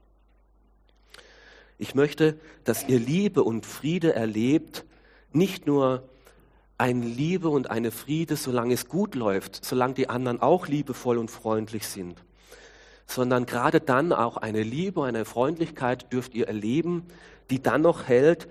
Ich 1.78 1.94
möchte, 1.94 2.38
dass 2.64 2.86
ihr 2.88 2.98
Liebe 2.98 3.44
und 3.44 3.64
Friede 3.64 4.12
erlebt, 4.12 4.84
nicht 5.32 5.66
nur 5.66 6.02
eine 6.78 7.04
Liebe 7.04 7.48
und 7.48 7.70
eine 7.70 7.90
Friede, 7.90 8.36
solange 8.36 8.74
es 8.74 8.88
gut 8.88 9.14
läuft, 9.14 9.64
solange 9.64 9.94
die 9.94 10.08
anderen 10.08 10.40
auch 10.40 10.68
liebevoll 10.68 11.18
und 11.18 11.30
freundlich 11.30 11.86
sind, 11.86 12.22
sondern 13.06 13.46
gerade 13.46 13.80
dann 13.80 14.12
auch 14.12 14.36
eine 14.36 14.62
Liebe, 14.62 15.04
eine 15.04 15.24
Freundlichkeit 15.24 16.12
dürft 16.12 16.34
ihr 16.34 16.46
erleben, 16.46 17.04
die 17.50 17.60
dann 17.62 17.82
noch 17.82 18.06
hält, 18.08 18.48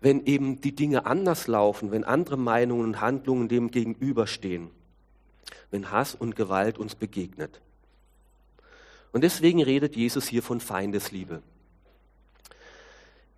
wenn 0.00 0.24
eben 0.26 0.60
die 0.60 0.74
Dinge 0.74 1.06
anders 1.06 1.46
laufen, 1.46 1.90
wenn 1.90 2.04
andere 2.04 2.36
Meinungen 2.36 2.84
und 2.84 3.00
Handlungen 3.00 3.48
dem 3.48 3.70
gegenüberstehen 3.70 4.70
wenn 5.70 5.90
Hass 5.90 6.14
und 6.14 6.36
Gewalt 6.36 6.78
uns 6.78 6.94
begegnet. 6.94 7.60
Und 9.12 9.22
deswegen 9.22 9.62
redet 9.62 9.96
Jesus 9.96 10.26
hier 10.26 10.42
von 10.42 10.60
Feindesliebe. 10.60 11.42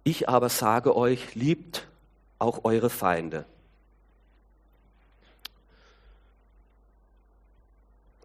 Ich 0.04 0.28
aber 0.28 0.48
sage 0.48 0.96
euch, 0.96 1.34
liebt 1.34 1.86
auch 2.38 2.64
eure 2.64 2.90
Feinde. 2.90 3.44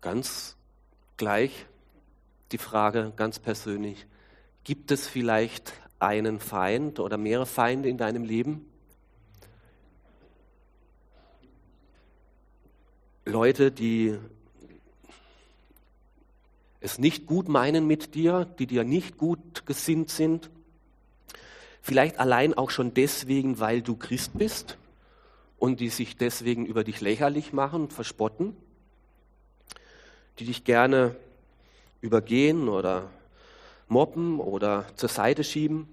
Ganz 0.08 0.56
gleich 1.18 1.66
die 2.54 2.58
Frage, 2.58 3.12
ganz 3.18 3.40
persönlich, 3.40 4.06
gibt 4.64 4.90
es 4.92 5.06
vielleicht 5.06 5.74
einen 6.00 6.40
Feind 6.40 7.02
oder 7.02 7.18
mehrere 7.18 7.46
Feinde 7.46 7.90
in 7.90 7.98
deinem 7.98 8.24
Leben? 8.24 8.66
Leute, 13.26 13.70
die 13.70 14.18
es 16.80 17.00
nicht 17.00 17.26
gut 17.26 17.50
meinen 17.50 17.86
mit 17.86 18.16
dir, 18.16 18.46
die 18.46 18.66
dir 18.66 18.86
nicht 18.86 19.18
gut 19.18 19.66
gesinnt 19.66 20.10
sind. 20.10 20.50
Vielleicht 21.82 22.18
allein 22.18 22.54
auch 22.54 22.70
schon 22.70 22.94
deswegen, 22.94 23.60
weil 23.60 23.82
du 23.82 23.98
Christ 23.98 24.38
bist 24.38 24.78
und 25.58 25.82
die 25.82 25.90
sich 25.90 26.16
deswegen 26.16 26.66
über 26.66 26.86
dich 26.86 27.02
lächerlich 27.02 27.52
machen 27.52 27.82
und 27.82 27.92
verspotten, 27.92 28.56
die 30.40 30.46
dich 30.46 30.64
gerne 30.64 31.16
übergehen 32.02 32.70
oder 32.70 33.10
mobben 33.88 34.40
oder 34.40 34.86
zur 34.96 35.10
Seite 35.10 35.44
schieben. 35.44 35.88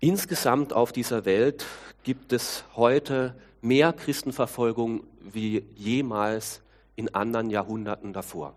Insgesamt 0.00 0.72
auf 0.72 0.92
dieser 0.92 1.24
Welt 1.24 1.64
gibt 2.02 2.32
es 2.32 2.64
heute 2.76 3.34
mehr 3.62 3.92
Christenverfolgung 3.92 5.04
wie 5.20 5.64
jemals 5.74 6.62
in 6.96 7.14
anderen 7.14 7.50
Jahrhunderten 7.50 8.12
davor. 8.12 8.54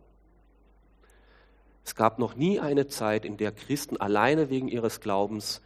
Es 1.86 1.96
gab 1.96 2.19
noch 2.19 2.36
nie 2.36 2.60
eine 2.60 2.88
Zeit, 2.88 3.25
in 3.25 3.38
der 3.38 3.51
Christen 3.51 3.98
alleine 3.98 4.50
wegen 4.50 4.67
ihres 4.67 5.00
Glaubens 5.00 5.62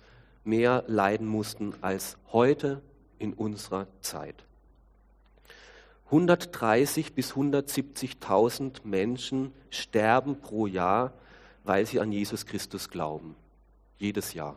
mehr 0.46 0.84
leiden 0.88 1.28
mussten 1.28 1.74
als 1.82 2.18
heute 2.32 2.82
in 3.20 3.34
unserer 3.34 3.88
Zeit. 4.02 4.46
130 6.06 7.14
bis 7.14 7.34
170.000 7.34 8.82
Menschen 8.84 9.52
sterben 9.70 10.40
pro 10.40 10.68
Jahr, 10.68 11.14
weil 11.64 11.86
sie 11.86 12.00
an 12.00 12.12
Jesus 12.12 12.46
Christus 12.46 12.90
glauben. 12.90 13.36
Jedes 13.98 14.34
Jahr. 14.34 14.56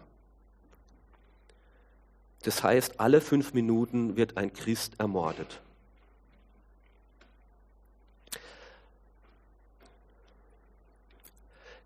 Das 2.43 2.62
heißt, 2.62 3.00
alle 3.00 3.21
fünf 3.21 3.55
Minuten 3.55 4.17
wird 4.17 4.37
ein 4.37 4.53
Christ 4.53 4.95
ermordet. 4.99 5.61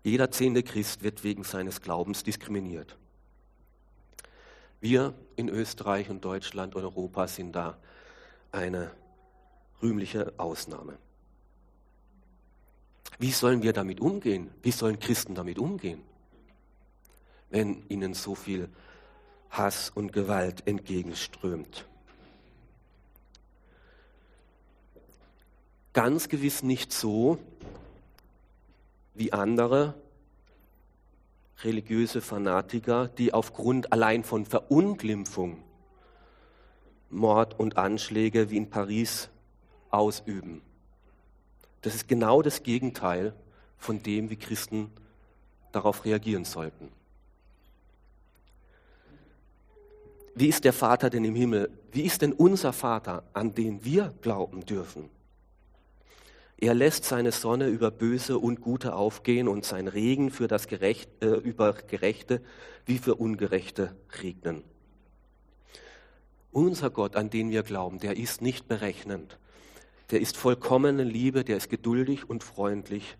Jeder 0.03 0.31
zehnte 0.31 0.63
Christ 0.63 1.03
wird 1.03 1.23
wegen 1.23 1.43
seines 1.43 1.81
Glaubens 1.81 2.23
diskriminiert. 2.23 2.97
Wir 4.79 5.13
in 5.35 5.47
Österreich 5.47 6.09
und 6.09 6.25
Deutschland 6.25 6.75
und 6.75 6.83
Europa 6.83 7.27
sind 7.27 7.53
da 7.53 7.77
eine 8.51 8.91
rühmliche 9.81 10.33
Ausnahme. 10.37 10.97
Wie 13.19 13.31
sollen 13.31 13.61
wir 13.61 13.73
damit 13.73 13.99
umgehen? 13.99 14.49
Wie 14.61 14.71
sollen 14.71 14.99
Christen 14.99 15.35
damit 15.35 15.59
umgehen, 15.59 16.01
wenn 17.49 17.83
ihnen 17.89 18.13
so 18.13 18.35
viel 18.35 18.69
Hass 19.51 19.91
und 19.93 20.13
Gewalt 20.13 20.65
entgegenströmt. 20.65 21.85
Ganz 25.93 26.29
gewiss 26.29 26.63
nicht 26.63 26.93
so 26.93 27.37
wie 29.13 29.33
andere 29.33 29.93
religiöse 31.63 32.21
Fanatiker, 32.21 33.09
die 33.09 33.33
aufgrund 33.33 33.91
allein 33.91 34.23
von 34.23 34.45
Verunglimpfung 34.45 35.61
Mord 37.09 37.59
und 37.59 37.77
Anschläge 37.77 38.49
wie 38.49 38.57
in 38.57 38.69
Paris 38.69 39.29
ausüben. 39.91 40.61
Das 41.81 41.95
ist 41.95 42.07
genau 42.07 42.41
das 42.41 42.63
Gegenteil 42.63 43.33
von 43.77 44.01
dem, 44.03 44.29
wie 44.29 44.35
Christen 44.35 44.91
darauf 45.71 46.05
reagieren 46.05 46.45
sollten. 46.45 46.89
Wie 50.33 50.47
ist 50.47 50.63
der 50.63 50.73
Vater 50.73 51.09
denn 51.09 51.25
im 51.25 51.35
Himmel? 51.35 51.69
Wie 51.91 52.03
ist 52.03 52.21
denn 52.21 52.31
unser 52.31 52.73
Vater, 52.73 53.23
an 53.33 53.53
den 53.53 53.83
wir 53.83 54.13
glauben 54.21 54.65
dürfen? 54.65 55.09
Er 56.57 56.75
lässt 56.75 57.05
seine 57.05 57.31
Sonne 57.31 57.67
über 57.67 57.89
Böse 57.89 58.37
und 58.37 58.61
Gute 58.61 58.93
aufgehen 58.93 59.47
und 59.47 59.65
sein 59.65 59.87
Regen 59.87 60.29
für 60.29 60.47
das 60.47 60.67
Gerecht, 60.67 61.09
äh, 61.21 61.27
über 61.27 61.73
Gerechte 61.73 62.41
wie 62.85 62.99
für 62.99 63.15
Ungerechte 63.15 63.95
regnen. 64.21 64.63
Unser 66.51 66.91
Gott, 66.91 67.15
an 67.15 67.29
den 67.29 67.49
wir 67.49 67.63
glauben, 67.63 67.99
der 67.99 68.15
ist 68.15 68.41
nicht 68.41 68.67
berechnend. 68.67 69.39
Der 70.11 70.21
ist 70.21 70.37
vollkommene 70.37 71.03
Liebe, 71.03 71.43
der 71.43 71.57
ist 71.57 71.69
geduldig 71.69 72.29
und 72.29 72.43
freundlich 72.43 73.17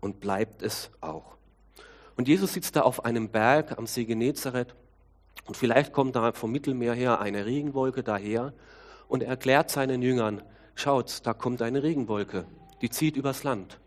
und 0.00 0.20
bleibt 0.20 0.62
es 0.62 0.90
auch. 1.00 1.36
Und 2.16 2.28
Jesus 2.28 2.52
sitzt 2.52 2.76
da 2.76 2.82
auf 2.82 3.04
einem 3.04 3.30
Berg 3.30 3.78
am 3.78 3.86
See 3.86 4.04
Genezareth 4.04 4.74
und 5.46 5.56
vielleicht 5.56 5.92
kommt 5.92 6.16
da 6.16 6.32
vom 6.32 6.52
Mittelmeer 6.52 6.94
her 6.94 7.20
eine 7.20 7.46
Regenwolke 7.46 8.02
daher 8.02 8.52
und 9.08 9.22
er 9.22 9.30
erklärt 9.30 9.70
seinen 9.70 10.02
Jüngern, 10.02 10.42
schaut, 10.74 11.24
da 11.24 11.32
kommt 11.32 11.62
eine 11.62 11.82
Regenwolke, 11.82 12.44
die 12.80 12.90
zieht 12.90 13.16
übers 13.16 13.44
Land. 13.44 13.78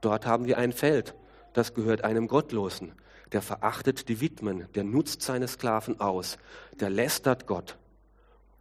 Dort 0.00 0.26
haben 0.26 0.46
wir 0.46 0.58
ein 0.58 0.72
Feld, 0.72 1.14
das 1.52 1.74
gehört 1.74 2.04
einem 2.04 2.28
Gottlosen. 2.28 2.92
Der 3.32 3.40
verachtet 3.40 4.08
die 4.08 4.20
Widmen, 4.20 4.68
der 4.74 4.84
nutzt 4.84 5.22
seine 5.22 5.48
Sklaven 5.48 6.00
aus, 6.00 6.38
der 6.78 6.90
lästert 6.90 7.46
Gott. 7.46 7.78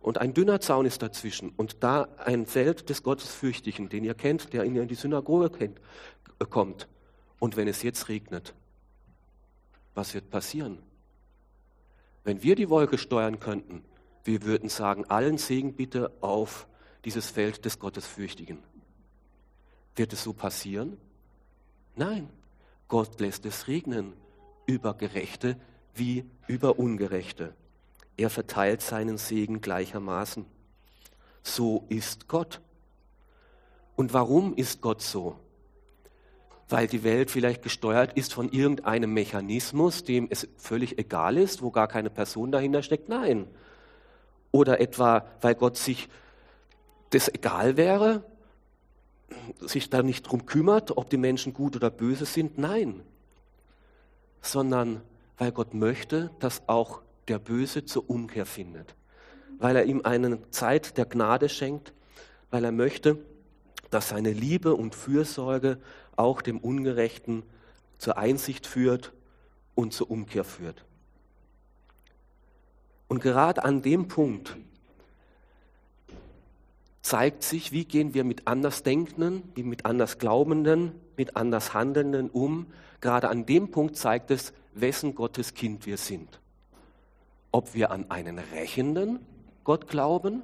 Und 0.04 0.18
ein 0.18 0.34
dünner 0.34 0.60
Zaun 0.60 0.86
ist 0.86 1.02
dazwischen. 1.02 1.54
Und 1.56 1.82
da 1.82 2.10
ein 2.18 2.46
Feld 2.46 2.90
des 2.90 3.04
Gottesfürchtigen, 3.04 3.88
den 3.88 4.04
ihr 4.04 4.14
kennt, 4.14 4.52
der 4.52 4.66
in 4.66 4.88
die 4.88 4.96
Synagoge 4.96 5.50
kennt, 5.50 5.80
äh, 6.40 6.46
kommt. 6.46 6.90
Und 7.40 7.56
wenn 7.56 7.70
es 7.70 7.82
jetzt 7.84 8.10
regnet, 8.10 8.54
was 9.96 10.14
wird 10.14 10.30
passieren? 10.30 10.80
Wenn 12.26 12.44
wir 12.44 12.56
die 12.56 12.70
Wolke 12.70 12.98
steuern 12.98 13.40
könnten, 13.40 13.82
wir 14.26 14.44
würden 14.44 14.68
sagen, 14.68 15.06
allen 15.06 15.38
Segen 15.38 15.74
bitte 15.74 16.12
auf 16.20 16.68
dieses 17.06 17.30
Feld 17.30 17.64
des 17.64 17.80
Gottesfürchtigen. 17.80 18.60
Wird 19.96 20.12
es 20.12 20.24
so 20.24 20.34
passieren? 20.34 20.98
Nein, 21.96 22.30
Gott 22.90 23.22
lässt 23.22 23.46
es 23.46 23.68
regnen 23.68 24.14
über 24.66 24.94
Gerechte 24.96 25.58
wie 25.94 26.26
über 26.48 26.78
Ungerechte. 26.78 27.56
Er 28.18 28.30
verteilt 28.30 28.82
seinen 28.82 29.18
Segen 29.18 29.62
gleichermaßen. 29.62 30.46
So 31.42 31.86
ist 31.90 32.28
Gott. 32.28 32.62
Und 33.96 34.14
warum 34.14 34.56
ist 34.56 34.82
Gott 34.82 35.02
so? 35.02 35.38
Weil 36.70 36.88
die 36.88 37.04
Welt 37.04 37.30
vielleicht 37.30 37.62
gesteuert 37.62 38.14
ist 38.14 38.34
von 38.34 38.50
irgendeinem 38.50 39.14
Mechanismus, 39.14 40.04
dem 40.04 40.28
es 40.30 40.48
völlig 40.58 40.98
egal 40.98 41.38
ist, 41.38 41.62
wo 41.62 41.72
gar 41.72 41.88
keine 41.88 42.10
Person 42.10 42.52
dahinter 42.52 42.82
steckt? 42.82 43.10
Nein. 43.10 43.48
Oder 44.52 44.80
etwa, 44.80 45.26
weil 45.42 45.56
Gott 45.56 45.78
sich 45.78 46.10
das 47.10 47.28
egal 47.28 47.78
wäre, 47.78 48.24
sich 49.60 49.90
da 49.90 50.02
nicht 50.04 50.24
drum 50.24 50.46
kümmert, 50.46 50.98
ob 50.98 51.10
die 51.10 51.18
Menschen 51.18 51.54
gut 51.54 51.76
oder 51.76 51.90
böse 51.90 52.26
sind. 52.26 52.58
Nein, 52.58 53.04
sondern 54.42 55.02
weil 55.38 55.52
Gott 55.52 55.74
möchte, 55.74 56.30
dass 56.40 56.68
auch 56.68 57.02
der 57.28 57.40
Böse 57.40 57.86
zur 57.86 58.10
Umkehr 58.10 58.46
findet. 58.46 58.96
Weil 59.60 59.76
er 59.76 59.86
ihm 59.86 60.02
eine 60.04 60.50
Zeit 60.50 60.98
der 60.98 61.06
Gnade 61.06 61.50
schenkt, 61.50 61.94
weil 62.50 62.64
er 62.66 62.72
möchte, 62.72 63.18
dass 63.90 64.10
seine 64.10 64.32
Liebe 64.32 64.74
und 64.76 64.96
Fürsorge 64.96 65.78
auch 66.16 66.42
dem 66.42 66.58
Ungerechten 66.58 67.44
zur 67.98 68.18
Einsicht 68.18 68.68
führt 68.68 69.14
und 69.76 69.94
zur 69.94 70.10
Umkehr 70.12 70.44
führt. 70.44 70.84
Und 73.08 73.22
gerade 73.22 73.64
an 73.64 73.82
dem 73.82 74.08
Punkt 74.08 74.58
zeigt 77.02 77.44
sich, 77.44 77.72
wie 77.72 77.86
gehen 77.86 78.14
wir 78.14 78.24
mit 78.24 78.48
Andersdenkenden, 78.48 79.44
mit 79.56 79.86
Andersglaubenden, 79.86 80.94
mit 81.18 81.36
Andershandelnden 81.36 82.30
um. 82.30 82.68
Gerade 83.02 83.30
an 83.30 83.46
dem 83.46 83.70
Punkt 83.70 83.98
zeigt 83.98 84.32
es, 84.32 84.54
wessen 84.74 85.14
Gottes 85.14 85.54
Kind 85.54 85.86
wir 85.86 85.98
sind. 85.98 86.40
Ob 87.54 87.74
wir 87.74 87.92
an 87.92 88.12
einen 88.12 88.40
rächenden 88.40 89.20
Gott 89.64 89.88
glauben 89.88 90.42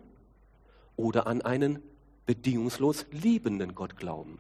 oder 0.96 1.28
an 1.28 1.42
einen 1.42 1.84
bedingungslos 2.26 3.08
liebenden 3.12 3.76
Gott 3.76 3.98
glauben. 3.98 4.40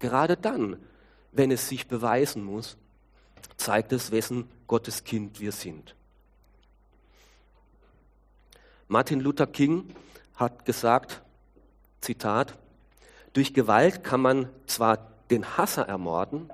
Gerade 0.00 0.36
dann, 0.36 0.76
wenn 1.32 1.50
es 1.50 1.68
sich 1.68 1.86
beweisen 1.86 2.42
muss, 2.42 2.76
zeigt 3.56 3.92
es, 3.92 4.10
wessen 4.10 4.48
Gottes 4.66 5.04
Kind 5.04 5.38
wir 5.40 5.52
sind. 5.52 5.94
Martin 8.88 9.20
Luther 9.20 9.46
King 9.46 9.94
hat 10.34 10.64
gesagt, 10.64 11.22
Zitat, 12.00 12.58
durch 13.32 13.54
Gewalt 13.54 14.02
kann 14.02 14.20
man 14.20 14.48
zwar 14.66 15.12
den 15.30 15.56
Hasser 15.56 15.86
ermorden, 15.86 16.50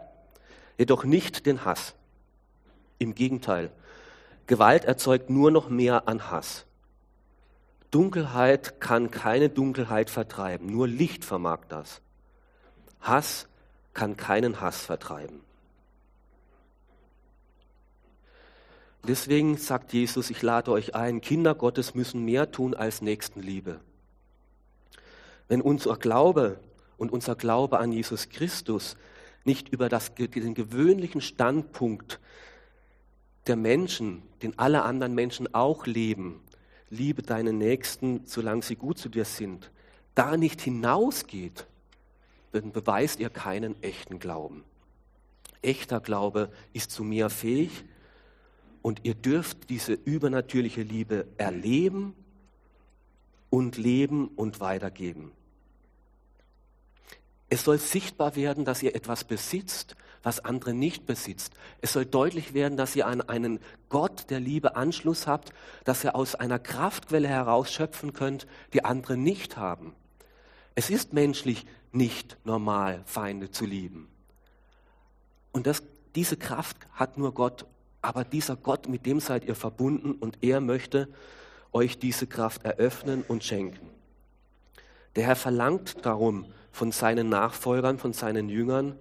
jedoch 0.77 1.05
nicht 1.05 1.47
den 1.47 1.65
Hass. 1.65 1.95
Im 2.99 3.15
Gegenteil, 3.15 3.71
Gewalt 4.47 4.85
erzeugt 4.85 5.31
nur 5.31 5.51
noch 5.51 5.69
mehr 5.69 6.09
an 6.09 6.31
Hass. 6.31 6.67
Dunkelheit 7.91 8.81
kann 8.81 9.11
keine 9.11 9.49
Dunkelheit 9.49 10.11
vertreiben, 10.11 10.67
nur 10.67 10.87
Licht 10.87 11.25
vermag 11.25 11.61
das. 11.69 12.01
Hass 13.01 13.49
kann 13.95 14.17
keinen 14.17 14.61
Hass 14.61 14.83
vertreiben. 14.83 15.41
Deswegen 19.07 19.57
sagt 19.57 19.93
Jesus, 19.93 20.31
ich 20.31 20.43
lade 20.43 20.73
euch 20.73 20.95
ein, 20.95 21.21
Kinder 21.21 21.55
Gottes 21.55 21.95
müssen 21.95 22.25
mehr 22.25 22.51
tun 22.51 22.75
als 22.75 23.03
Nächstenliebe. 23.03 23.81
Wenn 25.49 25.63
unser 25.63 25.97
Glaube 25.97 26.59
und 26.97 27.13
unser 27.13 27.37
Glaube 27.37 27.79
an 27.79 27.93
Jesus 27.93 28.29
Christus 28.29 28.97
nicht 29.45 29.69
über 29.69 29.89
das, 29.89 30.13
den 30.15 30.55
gewöhnlichen 30.55 31.21
Standpunkt 31.21 32.19
der 33.47 33.57
Menschen, 33.57 34.23
den 34.43 34.59
alle 34.59 34.83
anderen 34.83 35.15
Menschen 35.15 35.55
auch 35.55 35.87
leben, 35.87 36.41
liebe 36.91 37.23
deine 37.23 37.53
Nächsten, 37.53 38.23
solange 38.27 38.63
sie 38.63 38.77
gut 38.77 38.99
zu 38.99 39.09
dir 39.09 39.25
sind, 39.25 39.71
da 40.15 40.37
nicht 40.37 40.61
hinausgeht, 40.61 41.67
dann 42.53 42.73
beweist 42.73 43.21
ihr 43.21 43.31
keinen 43.31 43.81
echten 43.83 44.19
Glauben. 44.19 44.65
Echter 45.63 46.01
Glaube 46.01 46.51
ist 46.73 46.91
zu 46.91 47.05
mehr 47.05 47.31
fähig, 47.31 47.85
und 48.87 49.01
ihr 49.03 49.15
dürft 49.15 49.69
diese 49.69 49.95
übernatürliche 49.95 50.83
Liebe 50.83 51.27
erleben 51.39 52.15
und 53.51 53.77
leben 53.77 54.29
und 54.29 54.61
weitergeben. 54.61 55.33
Es 57.49 57.65
soll 57.65 57.79
sichtbar 57.79 58.37
werden, 58.37 58.65
dass 58.65 58.83
ihr 58.83 58.95
etwas 58.95 59.25
besitzt, 59.25 59.97
was 60.23 60.45
andere 60.45 60.75
nicht 60.75 61.07
besitzt. 61.07 61.53
Es 61.81 61.93
soll 61.93 62.05
deutlich 62.05 62.55
werden, 62.55 62.77
dass 62.77 62.97
ihr 62.97 63.07
an 63.07 63.21
einen 63.21 63.61
Gott 63.89 64.31
der 64.31 64.41
Liebe 64.41 64.75
Anschluss 64.75 65.27
habt, 65.27 65.53
dass 65.85 66.03
ihr 66.03 66.17
aus 66.17 66.35
einer 66.35 66.59
Kraftquelle 66.59 67.29
herausschöpfen 67.29 68.13
könnt, 68.13 68.47
die 68.73 68.85
andere 68.85 69.17
nicht 69.17 69.57
haben. 69.57 69.95
Es 70.75 70.91
ist 70.91 71.13
menschlich 71.13 71.67
nicht 71.93 72.37
normal, 72.45 73.03
Feinde 73.07 73.51
zu 73.51 73.65
lieben. 73.65 74.09
Und 75.53 75.67
das, 75.67 75.83
diese 76.17 76.37
Kraft 76.37 76.77
hat 76.93 77.17
nur 77.17 77.33
Gott 77.33 77.67
aber 78.07 78.23
dieser 78.23 78.55
Gott, 78.55 78.89
mit 78.89 79.05
dem 79.05 79.19
seid 79.19 79.45
ihr 79.47 79.57
verbunden 79.57 80.13
und 80.13 80.39
er 80.41 80.61
möchte 80.61 81.09
euch 81.73 81.99
diese 81.99 82.29
Kraft 82.29 82.65
eröffnen 82.65 83.25
und 83.27 83.43
schenken. 83.43 83.91
Der 85.17 85.25
Herr 85.25 85.35
verlangt 85.35 86.07
darum 86.07 86.47
von 86.77 86.93
seinen 86.93 87.31
Nachfolgern, 87.31 87.99
von 87.99 88.13
seinen 88.13 88.51
Jüngern, 88.51 88.97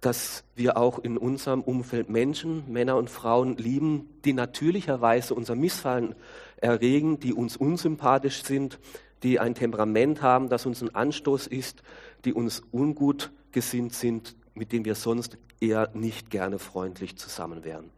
dass 0.00 0.44
wir 0.54 0.76
auch 0.76 1.00
in 1.00 1.18
unserem 1.18 1.60
Umfeld 1.60 2.08
Menschen, 2.08 2.72
Männer 2.72 2.96
und 2.96 3.10
Frauen 3.10 3.56
lieben, 3.56 4.08
die 4.24 4.32
natürlicherweise 4.32 5.34
unser 5.34 5.56
Missfallen 5.56 6.14
erregen, 6.58 7.18
die 7.18 7.32
uns 7.32 7.56
unsympathisch 7.56 8.44
sind, 8.44 8.78
die 9.24 9.40
ein 9.40 9.56
Temperament 9.56 10.22
haben, 10.22 10.48
das 10.48 10.64
uns 10.64 10.80
ein 10.80 10.94
Anstoß 10.94 11.48
ist, 11.48 11.82
die 12.24 12.32
uns 12.32 12.62
ungut 12.70 13.32
gesinnt 13.50 13.94
sind, 13.94 14.36
mit 14.54 14.70
denen 14.70 14.84
wir 14.84 14.94
sonst 14.94 15.38
eher 15.60 15.90
nicht 15.94 16.30
gerne 16.30 16.60
freundlich 16.60 17.16
zusammen 17.16 17.64
wären. 17.64 17.90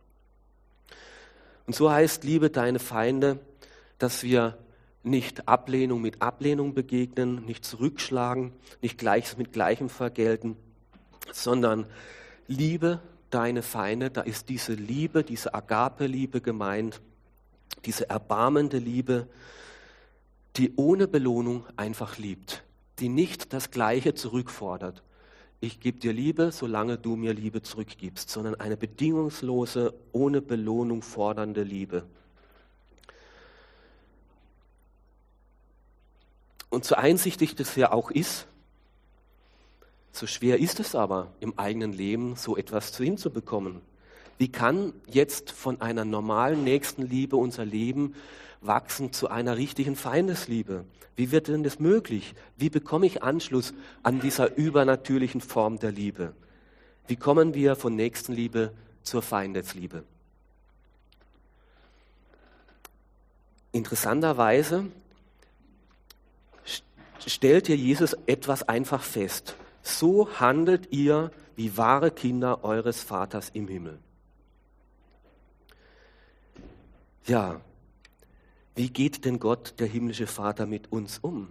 Und 1.67 1.77
so 1.77 1.90
heißt, 1.90 2.25
liebe 2.25 2.49
deine 2.49 2.79
Feinde, 2.79 3.38
dass 3.99 4.23
wir 4.23 4.57
nicht 5.05 5.47
Ablehnung 5.49 6.01
mit 6.01 6.23
Ablehnung 6.23 6.75
begegnen, 6.75 7.45
nicht 7.45 7.64
zurückschlagen, 7.64 8.53
nicht 8.81 8.99
Gleiches 8.99 9.37
mit 9.37 9.53
Gleichem 9.53 9.88
vergelten, 9.88 10.57
sondern 11.33 11.87
liebe 12.47 13.01
deine 13.31 13.62
Feinde, 13.62 14.11
da 14.11 14.23
ist 14.23 14.49
diese 14.49 14.75
Liebe, 14.75 15.23
diese 15.23 15.55
Agape-Liebe 15.55 16.40
gemeint, 16.40 17.01
diese 17.85 18.09
erbarmende 18.09 18.79
Liebe, 18.79 19.29
die 20.57 20.73
ohne 20.77 21.07
Belohnung 21.07 21.64
einfach 21.77 22.19
liebt, 22.19 22.64
die 22.99 23.09
nicht 23.09 23.53
das 23.53 23.71
Gleiche 23.71 24.14
zurückfordert, 24.14 25.03
ich 25.64 25.81
gebe 25.81 25.99
dir 25.99 26.12
Liebe, 26.12 26.53
solange 26.53 26.99
du 26.99 27.17
mir 27.17 27.33
Liebe 27.33 27.62
zurückgibst, 27.62 28.29
sondern 28.29 28.55
eine 28.57 28.77
bedingungslose, 28.77 29.95
ohne 30.12 30.43
Belohnung 30.43 31.01
fordernde 31.01 31.62
Liebe. 31.62 32.05
Und 36.74 36.84
so 36.84 36.96
einsichtig 36.96 37.54
das 37.54 37.76
ja 37.76 37.92
auch 37.92 38.10
ist, 38.10 38.48
so 40.10 40.26
schwer 40.26 40.58
ist 40.58 40.80
es 40.80 40.96
aber 40.96 41.30
im 41.38 41.56
eigenen 41.56 41.92
Leben, 41.92 42.34
so 42.34 42.56
etwas 42.56 42.96
hinzubekommen. 42.96 43.80
Wie 44.38 44.48
kann 44.48 44.92
jetzt 45.06 45.52
von 45.52 45.80
einer 45.80 46.04
normalen 46.04 46.64
Nächstenliebe 46.64 47.37
unser 47.37 47.64
Leben 47.64 48.16
wachsen 48.60 49.12
zu 49.12 49.28
einer 49.28 49.56
richtigen 49.56 49.94
Feindesliebe? 49.94 50.84
Wie 51.14 51.30
wird 51.30 51.46
denn 51.46 51.62
das 51.62 51.78
möglich? 51.78 52.34
Wie 52.56 52.70
bekomme 52.70 53.06
ich 53.06 53.22
Anschluss 53.22 53.72
an 54.02 54.18
dieser 54.18 54.56
übernatürlichen 54.56 55.40
Form 55.40 55.78
der 55.78 55.92
Liebe? 55.92 56.34
Wie 57.06 57.16
kommen 57.16 57.54
wir 57.54 57.76
von 57.76 57.94
Nächstenliebe 57.94 58.72
zur 59.04 59.22
Feindesliebe? 59.22 60.02
Interessanterweise 63.70 64.87
stellt 67.27 67.66
hier 67.66 67.77
Jesus 67.77 68.16
etwas 68.27 68.62
einfach 68.68 69.03
fest. 69.03 69.57
So 69.83 70.29
handelt 70.40 70.92
ihr 70.92 71.31
wie 71.57 71.77
wahre 71.77 72.11
Kinder 72.11 72.64
eures 72.64 73.03
Vaters 73.03 73.50
im 73.50 73.68
Himmel. 73.68 73.98
Ja, 77.27 77.61
wie 78.74 78.90
geht 78.90 79.24
denn 79.24 79.38
Gott, 79.38 79.74
der 79.79 79.87
himmlische 79.87 80.27
Vater, 80.27 80.66
mit 80.66 80.90
uns 80.90 81.18
um? 81.18 81.48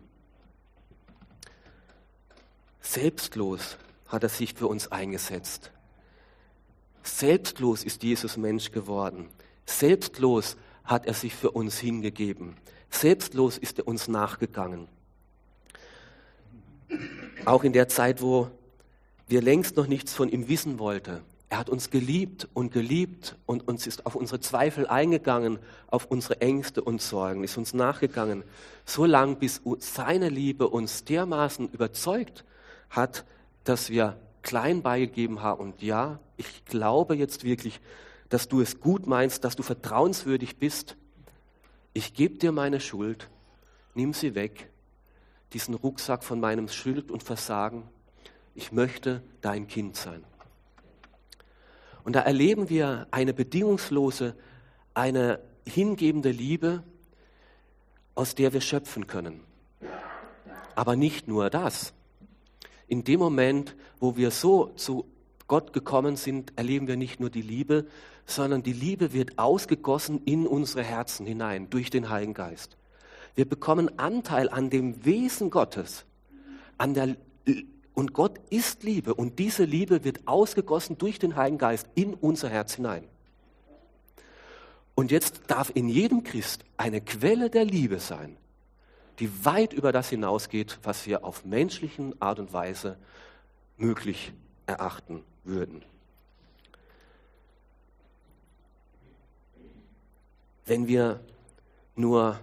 Selbstlos 2.82 3.78
hat 4.08 4.24
er 4.24 4.30
sich 4.30 4.54
für 4.54 4.68
uns 4.68 4.92
eingesetzt. 4.92 5.72
Selbstlos 7.02 7.84
ist 7.84 8.04
Jesus 8.04 8.38
Mensch 8.38 8.72
geworden. 8.72 9.30
Selbstlos 9.66 10.58
hat 10.84 11.06
er 11.06 11.14
sich 11.14 11.34
für 11.34 11.52
uns 11.52 11.80
hingegeben. 11.80 12.56
Selbstlos 12.90 13.58
ist 13.58 13.80
er 13.80 13.88
uns 13.88 14.08
nachgegangen. 14.08 14.88
Auch 17.46 17.66
in 17.66 17.74
der 17.74 17.90
Zeit, 17.90 18.22
wo 18.22 18.50
wir 19.28 19.42
längst 19.42 19.76
noch 19.76 19.88
nichts 19.88 20.14
von 20.14 20.30
ihm 20.30 20.48
wissen 20.48 20.80
wollten. 20.80 21.20
Er 21.50 21.60
hat 21.60 21.70
uns 21.70 21.90
geliebt 21.90 22.48
und 22.54 22.72
geliebt 22.72 23.36
und 23.46 23.68
uns 23.68 23.86
ist 23.86 24.06
auf 24.06 24.16
unsere 24.16 24.40
Zweifel 24.40 24.88
eingegangen, 24.88 25.60
auf 25.88 26.06
unsere 26.06 26.40
Ängste 26.40 26.82
und 26.82 27.02
Sorgen, 27.02 27.44
ist 27.44 27.58
uns 27.58 27.74
nachgegangen, 27.74 28.44
so 28.86 29.06
lange, 29.06 29.36
bis 29.36 29.62
seine 29.80 30.30
Liebe 30.30 30.70
uns 30.70 31.04
dermaßen 31.04 31.70
überzeugt 31.70 32.46
hat, 32.90 33.26
dass 33.66 33.90
wir 33.90 34.18
klein 34.42 34.82
beigegeben 34.82 35.42
haben. 35.42 35.62
Und 35.62 35.82
ja, 35.82 36.20
ich 36.38 36.64
glaube 36.66 37.16
jetzt 37.16 37.44
wirklich, 37.44 37.82
dass 38.30 38.48
du 38.48 38.62
es 38.62 38.80
gut 38.80 39.06
meinst, 39.06 39.44
dass 39.44 39.58
du 39.58 39.64
vertrauenswürdig 39.64 40.58
bist. 40.58 40.96
Ich 41.94 42.14
gebe 42.14 42.38
dir 42.38 42.54
meine 42.54 42.80
Schuld, 42.80 43.30
nimm 43.96 44.14
sie 44.14 44.34
weg, 44.34 44.70
diesen 45.54 45.76
Rucksack 45.76 46.24
von 46.24 46.40
meinem 46.40 46.68
Schuld 46.68 47.12
und 47.12 47.24
Versagen. 47.24 47.84
Ich 48.56 48.72
möchte 48.72 49.22
dein 49.42 49.68
Kind 49.68 49.96
sein. 49.96 50.24
Und 52.04 52.16
da 52.16 52.22
erleben 52.22 52.70
wir 52.70 53.08
eine 53.12 53.34
bedingungslose, 53.34 54.36
eine 54.94 55.40
hingebende 55.66 56.32
Liebe, 56.32 56.84
aus 58.16 58.36
der 58.36 58.54
wir 58.54 58.62
schöpfen 58.62 59.08
können. 59.08 59.42
Aber 60.76 60.96
nicht 60.96 61.28
nur 61.28 61.50
das. 61.50 61.94
In 62.88 63.04
dem 63.04 63.20
Moment, 63.20 63.76
wo 64.00 64.18
wir 64.18 64.32
so 64.32 64.68
zu 64.76 65.06
Gott 65.48 65.74
gekommen 65.74 66.16
sind, 66.16 66.54
erleben 66.58 66.88
wir 66.88 66.98
nicht 66.98 67.20
nur 67.20 67.30
die 67.30 67.42
Liebe, 67.42 67.86
sondern 68.26 68.64
die 68.64 68.74
Liebe 68.74 69.14
wird 69.14 69.38
ausgegossen 69.40 70.22
in 70.26 70.48
unsere 70.48 70.84
Herzen 70.84 71.26
hinein 71.26 71.70
durch 71.70 71.90
den 71.90 72.10
Heiligen 72.10 72.34
Geist. 72.34 72.78
Wir 73.36 73.48
bekommen 73.48 73.98
Anteil 73.98 74.50
an 74.50 74.70
dem 74.70 75.06
Wesen 75.06 75.50
Gottes, 75.50 76.06
an 76.78 76.94
der 76.94 77.16
und 77.94 78.14
Gott 78.14 78.40
ist 78.50 78.84
Liebe 78.84 79.14
und 79.14 79.38
diese 79.38 79.66
Liebe 79.66 80.04
wird 80.04 80.28
ausgegossen 80.28 80.98
durch 80.98 81.20
den 81.20 81.36
Heiligen 81.36 81.60
Geist 81.60 81.88
in 81.94 82.16
unser 82.16 82.50
Herz 82.50 82.74
hinein. 82.74 83.08
Und 84.96 85.12
jetzt 85.12 85.42
darf 85.48 85.72
in 85.74 85.90
jedem 85.90 86.24
Christ 86.24 86.64
eine 86.78 87.02
Quelle 87.02 87.50
der 87.50 87.66
Liebe 87.66 88.00
sein, 88.00 88.38
die 89.20 89.46
weit 89.46 89.74
über 89.74 89.92
das 89.92 90.10
hinausgeht, 90.10 90.80
was 90.84 91.06
wir 91.06 91.24
auf 91.24 91.46
menschlichen 91.46 92.20
Art 92.22 92.40
und 92.40 92.52
Weise 92.52 92.98
möglich 93.78 94.34
erachten 94.66 95.24
würden. 95.44 95.84
Wenn 100.66 100.88
wir 100.88 101.20
nur 101.96 102.40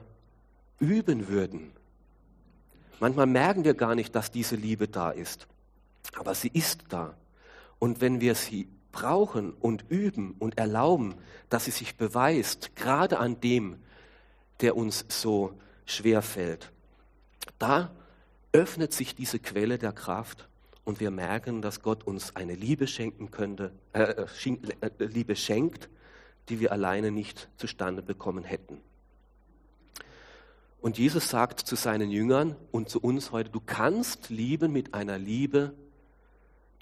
üben 0.81 1.29
würden, 1.29 1.73
manchmal 2.99 3.27
merken 3.27 3.65
wir 3.65 3.75
gar 3.75 3.95
nicht, 3.95 4.15
dass 4.15 4.31
diese 4.31 4.57
Liebe 4.57 4.89
da 4.89 5.11
ist, 5.11 5.47
aber 6.17 6.35
sie 6.35 6.51
ist 6.53 6.85
da. 6.89 7.15
Und 7.79 8.01
wenn 8.01 8.21
wir 8.21 8.35
sie 8.35 8.69
brauchen 8.93 9.53
und 9.53 9.85
üben 9.89 10.35
und 10.39 10.59
erlauben, 10.59 11.15
dass 11.49 11.67
sie 11.67 11.71
sich 11.71 11.97
beweist, 11.97 12.75
gerade 12.75 13.19
an 13.19 13.41
dem, 13.41 13.77
der 14.61 14.77
uns 14.77 15.05
so 15.09 15.53
schwer 15.87 16.23
fällt, 16.23 16.73
da 17.59 17.91
öffnet 18.53 18.93
sich 18.93 19.15
diese 19.15 19.39
Quelle 19.39 19.79
der 19.79 19.93
Kraft 19.93 20.49
und 20.85 21.01
wir 21.01 21.11
merken, 21.11 21.63
dass 21.63 21.83
Gott 21.83 22.05
uns 22.05 22.35
eine 22.35 22.55
Liebe 22.55 22.87
schenken 22.87 23.31
könnte, 23.31 23.73
äh, 23.93 24.03
äh, 24.03 24.27
äh, 24.81 25.05
Liebe 25.05 25.37
schenkt, 25.37 25.89
die 26.49 26.59
wir 26.59 26.73
alleine 26.73 27.11
nicht 27.11 27.49
zustande 27.57 28.03
bekommen 28.03 28.45
hätten. 28.45 28.81
Und 30.81 30.97
Jesus 30.97 31.29
sagt 31.29 31.61
zu 31.61 31.77
seinen 31.77 32.11
Jüngern 32.11 32.57
und 32.71 32.89
zu 32.89 33.01
uns 33.01 33.33
heute, 33.33 33.51
du 33.51 33.61
kannst 33.61 34.31
lieben 34.31 34.73
mit 34.73 34.95
einer 34.95 35.19
Liebe, 35.19 35.75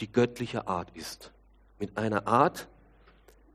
die 0.01 0.11
göttlicher 0.11 0.69
Art 0.69 0.95
ist. 0.95 1.33
Mit 1.81 1.97
einer 1.97 2.29
Art, 2.29 2.69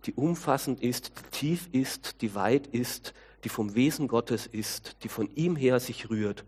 die 0.05 0.13
umfassend 0.13 0.81
ist, 0.81 1.13
die 1.17 1.29
tief 1.31 1.69
ist, 1.71 2.21
die 2.21 2.35
weit 2.35 2.67
ist, 2.67 3.13
die 3.45 3.49
vom 3.49 3.75
Wesen 3.75 4.07
Gottes 4.07 4.45
ist, 4.45 4.97
die 5.03 5.09
von 5.09 5.29
ihm 5.35 5.55
her 5.55 5.79
sich 5.79 6.09
rührt 6.09 6.43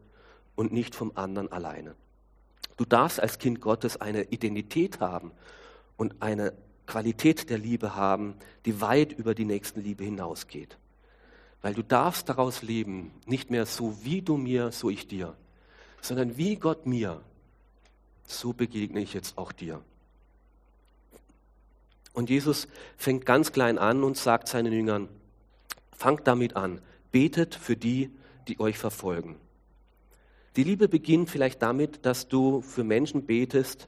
und 0.56 0.74
nicht 0.74 0.94
vom 0.94 1.14
anderen 1.16 1.52
alleine. 1.52 1.96
Du 2.78 2.84
darfst 2.84 3.22
als 3.22 3.40
Kind 3.40 3.62
Gottes 3.62 4.02
eine 4.02 4.24
Identität 4.24 5.00
haben 5.00 5.32
und 5.96 6.22
eine 6.22 6.54
Qualität 6.86 7.50
der 7.50 7.58
Liebe 7.58 7.96
haben, 7.96 8.36
die 8.66 8.82
weit 8.82 9.14
über 9.14 9.34
die 9.34 9.46
nächsten 9.46 9.82
Liebe 9.82 10.04
hinausgeht. 10.04 10.78
Weil 11.66 11.74
du 11.74 11.82
darfst 11.82 12.30
daraus 12.30 12.62
leben, 12.62 13.10
nicht 13.26 13.50
mehr 13.50 13.66
so 13.66 13.98
wie 14.04 14.22
du 14.22 14.38
mir, 14.38 14.72
so 14.72 14.92
ich 14.92 15.08
dir, 15.08 15.36
sondern 16.00 16.38
wie 16.38 16.58
Gott 16.58 16.86
mir, 16.86 17.24
so 18.28 18.54
begegne 18.54 19.00
ich 19.02 19.16
jetzt 19.16 19.36
auch 19.40 19.52
dir. 19.52 19.82
Und 22.14 22.30
Jesus 22.30 22.68
fängt 22.98 23.26
ganz 23.26 23.52
klein 23.52 23.80
an 23.80 24.04
und 24.04 24.16
sagt 24.16 24.48
seinen 24.48 24.74
Jüngern, 24.74 25.10
fangt 25.92 26.28
damit 26.28 26.56
an, 26.56 26.82
betet 27.12 27.56
für 27.56 27.76
die, 27.76 28.12
die 28.48 28.60
euch 28.60 28.78
verfolgen. 28.78 29.36
Die 30.58 30.64
Liebe 30.64 30.88
beginnt 30.88 31.32
vielleicht 31.32 31.64
damit, 31.64 32.06
dass 32.06 32.28
du 32.28 32.62
für 32.62 32.84
Menschen 32.84 33.26
betest, 33.26 33.88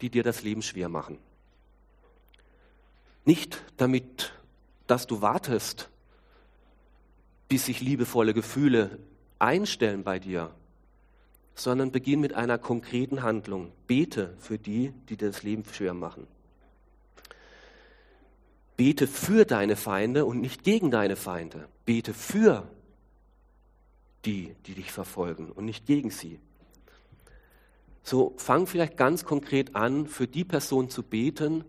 die 0.00 0.10
dir 0.10 0.24
das 0.24 0.42
Leben 0.42 0.62
schwer 0.62 0.88
machen. 0.88 1.18
Nicht 3.24 3.62
damit, 3.76 4.32
dass 4.88 5.06
du 5.06 5.22
wartest, 5.22 5.90
bis 7.48 7.66
sich 7.66 7.80
liebevolle 7.80 8.34
Gefühle 8.34 8.98
einstellen 9.38 10.04
bei 10.04 10.18
dir, 10.18 10.50
sondern 11.54 11.90
beginn 11.90 12.20
mit 12.20 12.34
einer 12.34 12.58
konkreten 12.58 13.22
Handlung. 13.22 13.72
Bete 13.86 14.34
für 14.38 14.58
die, 14.58 14.92
die 15.08 15.16
dir 15.16 15.28
das 15.28 15.42
Leben 15.42 15.64
schwer 15.72 15.94
machen. 15.94 16.26
Bete 18.76 19.08
für 19.08 19.44
deine 19.44 19.74
Feinde 19.74 20.24
und 20.24 20.40
nicht 20.40 20.62
gegen 20.62 20.90
deine 20.90 21.16
Feinde. 21.16 21.68
Bete 21.84 22.14
für 22.14 22.68
die, 24.24 24.54
die 24.66 24.74
dich 24.74 24.92
verfolgen 24.92 25.50
und 25.50 25.64
nicht 25.64 25.86
gegen 25.86 26.10
sie. 26.10 26.38
So 28.04 28.34
fang 28.36 28.66
vielleicht 28.66 28.96
ganz 28.96 29.24
konkret 29.24 29.74
an, 29.74 30.06
für 30.06 30.26
die 30.26 30.44
Person 30.44 30.90
zu 30.90 31.02
beten, 31.02 31.64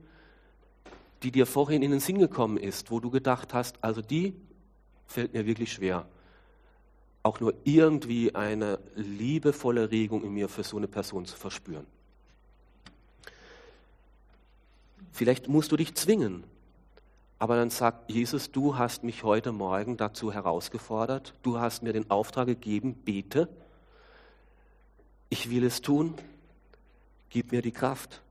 die 1.24 1.32
dir 1.32 1.46
vorhin 1.46 1.82
in 1.82 1.92
den 1.92 2.00
Sinn 2.00 2.20
gekommen 2.20 2.58
ist, 2.58 2.92
wo 2.92 3.00
du 3.00 3.10
gedacht 3.10 3.54
hast, 3.54 3.84
also 3.84 4.02
die 4.02 4.34
fällt 5.10 5.34
mir 5.34 5.46
wirklich 5.46 5.74
schwer. 5.74 6.06
Auch 7.24 7.40
nur 7.40 7.54
irgendwie 7.64 8.36
eine 8.36 8.80
liebevolle 8.96 9.92
Regung 9.92 10.24
in 10.24 10.34
mir 10.34 10.48
für 10.48 10.64
so 10.64 10.78
eine 10.78 10.88
Person 10.88 11.26
zu 11.26 11.36
verspüren. 11.36 11.86
Vielleicht 15.12 15.50
musst 15.50 15.72
du 15.72 15.78
dich 15.78 15.96
zwingen, 15.96 16.44
aber 17.40 17.56
dann 17.56 17.72
sagt 17.72 18.12
Jesus, 18.12 18.52
du 18.52 18.78
hast 18.78 19.04
mich 19.04 19.24
heute 19.24 19.52
Morgen 19.52 19.98
dazu 19.98 20.32
herausgefordert, 20.32 21.34
du 21.42 21.60
hast 21.60 21.84
mir 21.84 21.92
den 21.92 22.10
Auftrag 22.10 22.46
gegeben, 22.46 22.94
bete. 22.94 23.50
Ich 25.30 25.50
will 25.50 25.66
es 25.66 25.82
tun, 25.82 26.14
gib 27.30 27.52
mir 27.52 27.62
die 27.62 27.72
Kraft. 27.72 28.22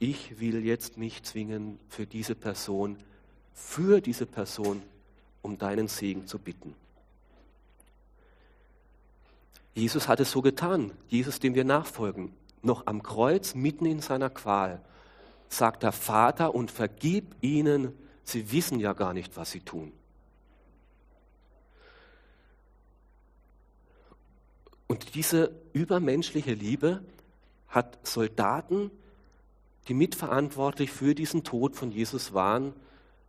Ich 0.00 0.40
will 0.40 0.64
jetzt 0.64 0.98
mich 0.98 1.22
zwingen, 1.22 1.78
für 1.88 2.06
diese 2.06 2.34
Person, 2.34 2.98
für 3.54 4.00
diese 4.00 4.26
Person 4.26 4.82
um 5.42 5.58
deinen 5.58 5.88
Segen 5.88 6.26
zu 6.26 6.38
bitten. 6.38 6.74
Jesus 9.74 10.08
hat 10.08 10.20
es 10.20 10.30
so 10.30 10.42
getan, 10.42 10.92
Jesus, 11.08 11.40
dem 11.40 11.54
wir 11.54 11.64
nachfolgen, 11.64 12.32
noch 12.62 12.86
am 12.86 13.02
Kreuz, 13.02 13.54
mitten 13.54 13.86
in 13.86 14.00
seiner 14.00 14.30
Qual, 14.30 14.80
sagt 15.48 15.82
der 15.82 15.92
Vater, 15.92 16.54
und 16.54 16.70
vergib 16.70 17.34
ihnen, 17.40 17.96
sie 18.24 18.52
wissen 18.52 18.78
ja 18.80 18.92
gar 18.92 19.12
nicht, 19.12 19.36
was 19.36 19.50
sie 19.50 19.60
tun. 19.60 19.92
Und 24.86 25.14
diese 25.14 25.52
übermenschliche 25.72 26.52
Liebe 26.52 27.02
hat 27.68 28.06
Soldaten, 28.06 28.90
die 29.88 29.94
mitverantwortlich 29.94 30.90
für 30.90 31.14
diesen 31.14 31.44
Tod 31.44 31.76
von 31.76 31.90
Jesus 31.90 32.34
waren, 32.34 32.74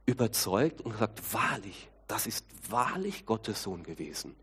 überzeugt 0.05 0.81
und 0.81 0.91
gesagt, 0.91 1.33
wahrlich, 1.33 1.89
das 2.07 2.27
ist 2.27 2.45
wahrlich 2.69 3.25
Gottes 3.25 3.63
Sohn 3.63 3.83
gewesen. 3.83 4.35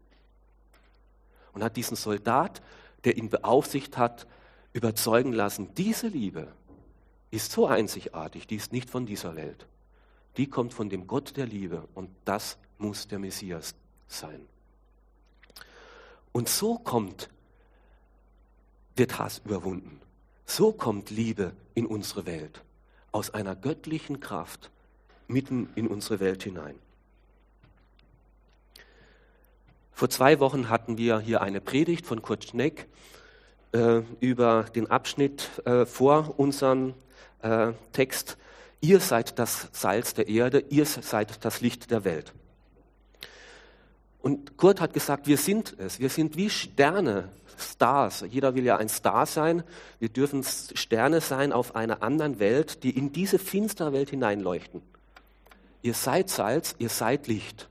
Und 1.53 1.64
hat 1.64 1.77
diesen 1.77 1.96
Soldat, 1.96 2.62
der 3.05 3.16
ihn 3.16 3.29
beaufsicht 3.29 3.96
hat, 3.99 4.27
überzeugen 4.73 5.33
lassen, 5.33 5.75
diese 5.75 6.09
Liebe 6.09 6.53
ist 7.31 7.53
so 7.53 7.66
einzigartig, 7.66 8.46
die 8.46 8.57
ist 8.57 8.73
nicht 8.73 8.90
von 8.90 9.07
dieser 9.07 9.37
Welt. 9.37 9.66
Die 10.37 10.46
kommt 10.46 10.75
von 10.75 10.88
dem 10.88 11.07
Gott 11.07 11.37
der 11.37 11.46
Liebe 11.46 11.88
und 11.94 12.11
das 12.25 12.57
muss 12.79 13.09
der 13.09 13.18
Messias 13.18 13.75
sein. 14.09 14.46
Und 16.33 16.49
so 16.49 16.79
kommt, 16.79 17.29
wird 18.94 19.18
Hass 19.18 19.42
überwunden. 19.44 20.01
So 20.46 20.73
kommt 20.73 21.11
Liebe 21.11 21.53
in 21.75 21.87
unsere 21.87 22.27
Welt, 22.27 22.62
aus 23.12 23.31
einer 23.31 23.57
göttlichen 23.57 24.20
Kraft 24.20 24.70
mitten 25.27 25.68
in 25.75 25.87
unsere 25.87 26.20
Welt 26.20 26.42
hinein. 26.42 26.77
Vor 30.00 30.08
zwei 30.08 30.40
Wochen 30.40 30.70
hatten 30.70 30.96
wir 30.96 31.18
hier 31.20 31.42
eine 31.42 31.60
Predigt 31.60 32.06
von 32.06 32.22
Kurt 32.22 32.44
Schneck 32.44 32.86
äh, 33.72 34.00
über 34.18 34.64
den 34.74 34.90
Abschnitt 34.90 35.50
äh, 35.66 35.84
vor 35.84 36.36
unserem 36.38 36.94
äh, 37.42 37.74
Text. 37.92 38.38
Ihr 38.80 39.00
seid 39.00 39.38
das 39.38 39.68
Salz 39.72 40.14
der 40.14 40.26
Erde, 40.26 40.64
ihr 40.70 40.86
seid 40.86 41.44
das 41.44 41.60
Licht 41.60 41.90
der 41.90 42.04
Welt. 42.04 42.32
Und 44.22 44.56
Kurt 44.56 44.80
hat 44.80 44.94
gesagt, 44.94 45.26
wir 45.26 45.36
sind 45.36 45.78
es. 45.78 46.00
Wir 46.00 46.08
sind 46.08 46.34
wie 46.34 46.48
Sterne, 46.48 47.28
Stars. 47.58 48.24
Jeder 48.26 48.54
will 48.54 48.64
ja 48.64 48.78
ein 48.78 48.88
Star 48.88 49.26
sein. 49.26 49.64
Wir 49.98 50.08
dürfen 50.08 50.42
Sterne 50.44 51.20
sein 51.20 51.52
auf 51.52 51.74
einer 51.76 52.02
anderen 52.02 52.38
Welt, 52.38 52.84
die 52.84 52.96
in 52.96 53.12
diese 53.12 53.38
finstere 53.38 53.92
Welt 53.92 54.08
hineinleuchten. 54.08 54.80
Ihr 55.82 55.92
seid 55.92 56.30
Salz, 56.30 56.74
ihr 56.78 56.88
seid 56.88 57.26
Licht. 57.26 57.68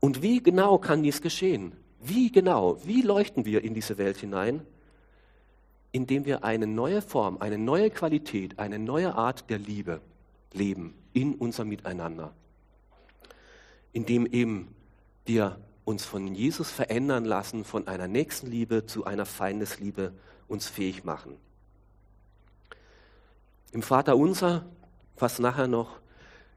Und 0.00 0.22
wie 0.22 0.42
genau 0.42 0.78
kann 0.78 1.02
dies 1.02 1.22
geschehen? 1.22 1.72
Wie 2.00 2.30
genau, 2.30 2.78
wie 2.84 3.02
leuchten 3.02 3.44
wir 3.44 3.64
in 3.64 3.74
diese 3.74 3.98
Welt 3.98 4.18
hinein? 4.18 4.62
Indem 5.92 6.26
wir 6.26 6.44
eine 6.44 6.66
neue 6.66 7.02
Form, 7.02 7.38
eine 7.38 7.58
neue 7.58 7.90
Qualität, 7.90 8.58
eine 8.58 8.78
neue 8.78 9.14
Art 9.14 9.48
der 9.50 9.58
Liebe 9.58 10.00
leben 10.52 10.94
in 11.12 11.34
unserem 11.34 11.68
Miteinander 11.68 12.32
indem 13.96 14.26
eben 14.26 14.68
wir 15.24 15.58
uns 15.86 16.04
von 16.04 16.34
Jesus 16.34 16.70
verändern 16.70 17.24
lassen, 17.24 17.64
von 17.64 17.88
einer 17.88 18.06
Nächstenliebe 18.08 18.84
zu 18.84 19.06
einer 19.06 19.24
Feindesliebe 19.24 20.12
uns 20.48 20.68
fähig 20.68 21.04
machen. 21.04 21.38
Im 23.72 23.80
Vater 23.80 24.18
unser, 24.18 24.66
was 25.18 25.38
nachher 25.38 25.66
noch 25.66 25.98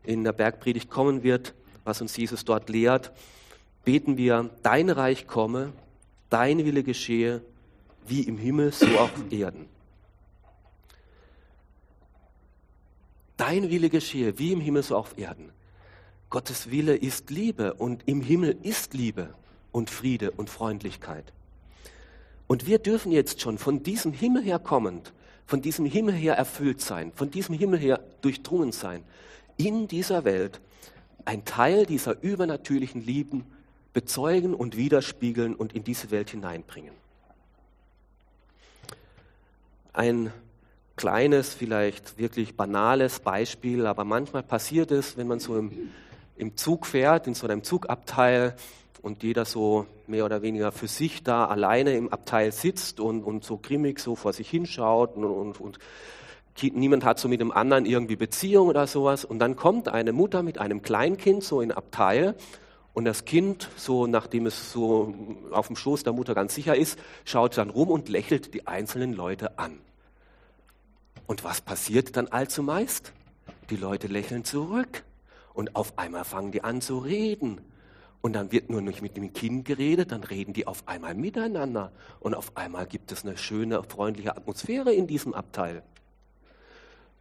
in 0.04 0.26
der 0.26 0.34
Bergpredigt 0.34 0.90
kommen 0.90 1.24
wird, 1.24 1.54
was 1.90 2.02
uns 2.02 2.16
Jesus 2.16 2.46
dort 2.46 2.70
lehrt, 2.70 3.12
beten 3.84 4.16
wir, 4.16 4.50
dein 4.62 4.90
Reich 4.90 5.28
komme, 5.28 5.74
dein 6.30 6.64
Wille 6.64 6.84
geschehe, 6.84 7.42
wie 8.08 8.22
im 8.22 8.38
Himmel, 8.38 8.72
so 8.72 8.86
auf 9.00 9.12
Erden. 9.32 9.68
Dein 13.38 13.70
Wille 13.70 13.90
geschehe, 13.90 14.38
wie 14.38 14.54
im 14.54 14.62
Himmel, 14.62 14.84
so 14.84 14.96
auf 14.96 15.18
Erden. 15.18 15.52
Gottes 16.30 16.70
Wille 16.70 16.96
ist 16.96 17.32
Liebe 17.32 17.74
und 17.74 18.04
im 18.08 18.22
Himmel 18.22 18.56
ist 18.62 18.94
Liebe 18.94 19.34
und 19.72 19.90
Friede 19.90 20.30
und 20.32 20.50
Freundlichkeit. 20.50 21.34
Und 22.46 22.68
wir 22.68 22.78
dürfen 22.78 23.12
jetzt 23.12 23.42
schon 23.42 23.58
von 23.58 23.82
diesem 23.82 24.14
Himmel 24.14 24.44
her 24.44 24.60
kommend, 24.60 25.12
von 25.48 25.64
diesem 25.64 25.86
Himmel 25.86 26.14
her 26.14 26.36
erfüllt 26.36 26.82
sein, 26.82 27.12
von 27.16 27.32
diesem 27.32 27.56
Himmel 27.56 27.80
her 27.80 28.00
durchdrungen 28.22 28.72
sein, 28.72 29.04
in 29.58 29.88
dieser 29.88 30.24
Welt 30.24 30.62
ein 31.30 31.46
Teil 31.46 31.86
dieser 31.86 32.22
übernatürlichen 32.22 33.06
Lieben 33.06 33.46
bezeugen 33.94 34.54
und 34.54 34.76
widerspiegeln 34.76 35.56
und 35.56 35.74
in 35.74 35.84
diese 35.84 36.12
Welt 36.12 36.32
hineinbringen. 36.32 36.94
Ein 39.94 40.34
kleines, 40.96 41.54
vielleicht 41.54 42.18
wirklich 42.18 42.56
banales 42.56 43.20
Beispiel, 43.20 43.86
aber 43.86 44.04
manchmal 44.04 44.44
passiert 44.44 44.92
es, 44.92 45.18
wenn 45.18 45.28
man 45.28 45.40
so 45.40 45.58
im 45.58 45.72
im 46.40 46.56
Zug 46.56 46.86
fährt, 46.86 47.28
in 47.28 47.34
so 47.34 47.48
einem 47.48 47.64
Zugabteil 47.64 48.56
und 49.02 49.24
jeder 49.24 49.44
so 49.44 49.86
mehr 50.08 50.24
oder 50.24 50.42
weniger 50.42 50.72
für 50.72 50.88
sich 50.88 51.22
da 51.22 51.46
alleine 51.46 51.96
im 51.98 52.08
Abteil 52.10 52.54
sitzt 52.54 53.02
und, 53.02 53.24
und 53.24 53.44
so 53.44 53.58
grimmig 53.58 54.00
so 54.00 54.16
vor 54.16 54.32
sich 54.32 54.50
hinschaut 54.50 55.18
und, 55.18 55.26
und, 55.26 55.60
und 55.60 55.80
niemand 56.64 57.06
hat 57.06 57.20
so 57.20 57.28
mit 57.28 57.40
dem 57.42 57.52
anderen 57.52 57.86
irgendwie 57.86 58.16
Beziehung 58.16 58.68
oder 58.68 58.88
sowas. 58.88 59.26
Und 59.26 59.40
dann 59.40 59.56
kommt 59.56 59.88
eine 59.88 60.14
Mutter 60.14 60.44
mit 60.44 60.58
einem 60.60 60.82
Kleinkind 60.82 61.44
so 61.44 61.62
in 61.62 61.72
Abteil 61.72 62.36
und 62.94 63.06
das 63.06 63.26
Kind, 63.26 63.70
so 63.78 64.08
nachdem 64.08 64.46
es 64.46 64.74
so 64.74 65.14
auf 65.52 65.68
dem 65.68 65.76
Schoß 65.76 66.04
der 66.04 66.14
Mutter 66.14 66.36
ganz 66.36 66.56
sicher 66.56 66.76
ist, 66.76 67.00
schaut 67.24 67.58
dann 67.58 67.70
rum 67.70 67.90
und 67.90 68.10
lächelt 68.10 68.54
die 68.54 68.68
einzelnen 68.68 69.14
Leute 69.14 69.58
an. 69.58 69.80
Und 71.28 71.44
was 71.44 71.62
passiert 71.62 72.18
dann 72.18 72.28
allzu 72.28 72.64
meist? 72.64 73.14
Die 73.70 73.76
Leute 73.76 74.08
lächeln 74.08 74.44
zurück. 74.44 75.04
Und 75.54 75.76
auf 75.76 75.98
einmal 75.98 76.26
fangen 76.26 76.52
die 76.52 76.64
an 76.64 76.82
zu 76.82 76.98
reden. 76.98 77.62
Und 78.22 78.34
dann 78.34 78.52
wird 78.52 78.70
nur 78.70 78.82
nicht 78.82 79.02
mit 79.02 79.16
dem 79.16 79.32
Kind 79.32 79.64
geredet, 79.64 80.12
dann 80.12 80.24
reden 80.24 80.54
die 80.54 80.68
auf 80.68 80.88
einmal 80.88 81.16
miteinander. 81.16 81.92
Und 82.20 82.34
auf 82.34 82.58
einmal 82.58 82.86
gibt 82.86 83.12
es 83.12 83.24
eine 83.24 83.38
schöne, 83.38 83.82
freundliche 83.84 84.36
Atmosphäre 84.36 84.92
in 84.92 85.08
diesem 85.08 85.34
Abteil. 85.34 85.84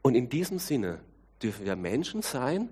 Und 0.09 0.15
in 0.15 0.31
diesem 0.31 0.59
Sinne 0.59 1.01
dürfen 1.43 1.67
wir 1.67 1.77
Menschen 1.77 2.23
sein, 2.23 2.71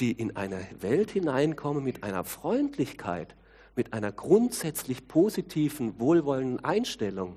die 0.00 0.10
in 0.10 0.34
eine 0.34 0.66
Welt 0.80 1.12
hineinkommen 1.12 1.84
mit 1.84 2.02
einer 2.02 2.24
Freundlichkeit, 2.24 3.36
mit 3.76 3.92
einer 3.92 4.10
grundsätzlich 4.10 5.06
positiven, 5.06 6.00
wohlwollenden 6.00 6.64
Einstellung, 6.64 7.36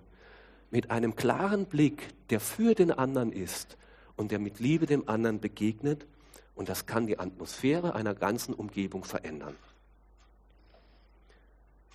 mit 0.71 0.89
einem 0.89 1.15
klaren 1.15 1.67
Blick, 1.67 2.15
der 2.31 2.39
für 2.39 2.73
den 2.73 2.89
anderen 2.89 3.31
ist 3.31 3.77
und 4.15 4.31
der 4.31 4.39
mit 4.39 4.59
Liebe 4.59 4.87
dem 4.87 5.07
anderen 5.07 5.39
begegnet 5.39 6.07
und 6.55 6.67
das 6.67 6.87
kann 6.87 7.05
die 7.05 7.19
Atmosphäre 7.19 7.93
einer 7.93 8.15
ganzen 8.15 8.55
Umgebung 8.55 9.03
verändern. 9.03 9.55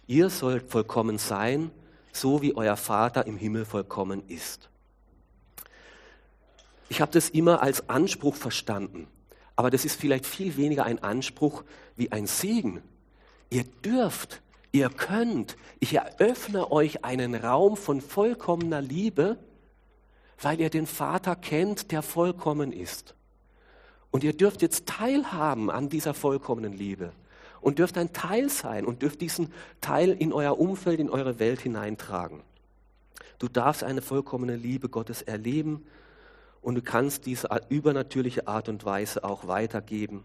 Ihr 0.06 0.30
sollt 0.30 0.70
vollkommen 0.70 1.18
sein, 1.18 1.72
so 2.12 2.40
wie 2.40 2.54
euer 2.54 2.76
Vater 2.76 3.26
im 3.26 3.36
Himmel 3.36 3.64
vollkommen 3.64 4.22
ist. 4.28 4.68
Ich 6.92 7.00
habe 7.00 7.10
das 7.10 7.30
immer 7.30 7.62
als 7.62 7.88
Anspruch 7.88 8.34
verstanden, 8.34 9.06
aber 9.56 9.70
das 9.70 9.86
ist 9.86 9.98
vielleicht 9.98 10.26
viel 10.26 10.58
weniger 10.58 10.84
ein 10.84 11.02
Anspruch 11.02 11.64
wie 11.96 12.12
ein 12.12 12.26
Segen. 12.26 12.82
Ihr 13.48 13.64
dürft, 13.64 14.42
ihr 14.72 14.90
könnt, 14.90 15.56
ich 15.80 15.94
eröffne 15.94 16.70
euch 16.70 17.02
einen 17.02 17.34
Raum 17.34 17.78
von 17.78 18.02
vollkommener 18.02 18.82
Liebe, 18.82 19.38
weil 20.38 20.60
ihr 20.60 20.68
den 20.68 20.84
Vater 20.86 21.34
kennt, 21.34 21.92
der 21.92 22.02
vollkommen 22.02 22.72
ist. 22.72 23.14
Und 24.10 24.22
ihr 24.22 24.36
dürft 24.36 24.60
jetzt 24.60 24.84
teilhaben 24.84 25.70
an 25.70 25.88
dieser 25.88 26.12
vollkommenen 26.12 26.74
Liebe 26.74 27.12
und 27.62 27.78
dürft 27.78 27.96
ein 27.96 28.12
Teil 28.12 28.50
sein 28.50 28.84
und 28.84 29.00
dürft 29.00 29.22
diesen 29.22 29.50
Teil 29.80 30.10
in 30.10 30.34
euer 30.34 30.60
Umfeld, 30.60 31.00
in 31.00 31.08
eure 31.08 31.38
Welt 31.38 31.62
hineintragen. 31.62 32.42
Du 33.38 33.48
darfst 33.48 33.82
eine 33.82 34.02
vollkommene 34.02 34.56
Liebe 34.56 34.90
Gottes 34.90 35.22
erleben 35.22 35.86
und 36.62 36.76
du 36.76 36.82
kannst 36.82 37.26
diese 37.26 37.48
übernatürliche 37.68 38.46
Art 38.46 38.68
und 38.68 38.84
Weise 38.84 39.24
auch 39.24 39.48
weitergeben. 39.48 40.24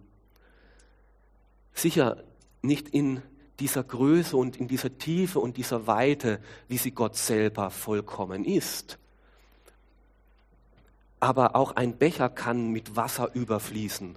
Sicher 1.73 2.23
nicht 2.61 2.89
in 2.89 3.21
dieser 3.59 3.83
Größe 3.83 4.37
und 4.37 4.57
in 4.57 4.67
dieser 4.67 4.97
Tiefe 4.97 5.39
und 5.39 5.57
dieser 5.57 5.87
Weite, 5.87 6.39
wie 6.67 6.77
sie 6.77 6.91
Gott 6.91 7.15
selber 7.15 7.71
vollkommen 7.71 8.45
ist. 8.45 8.99
Aber 11.19 11.55
auch 11.55 11.75
ein 11.75 11.97
Becher 11.97 12.29
kann 12.29 12.71
mit 12.71 12.95
Wasser 12.95 13.33
überfließen. 13.33 14.15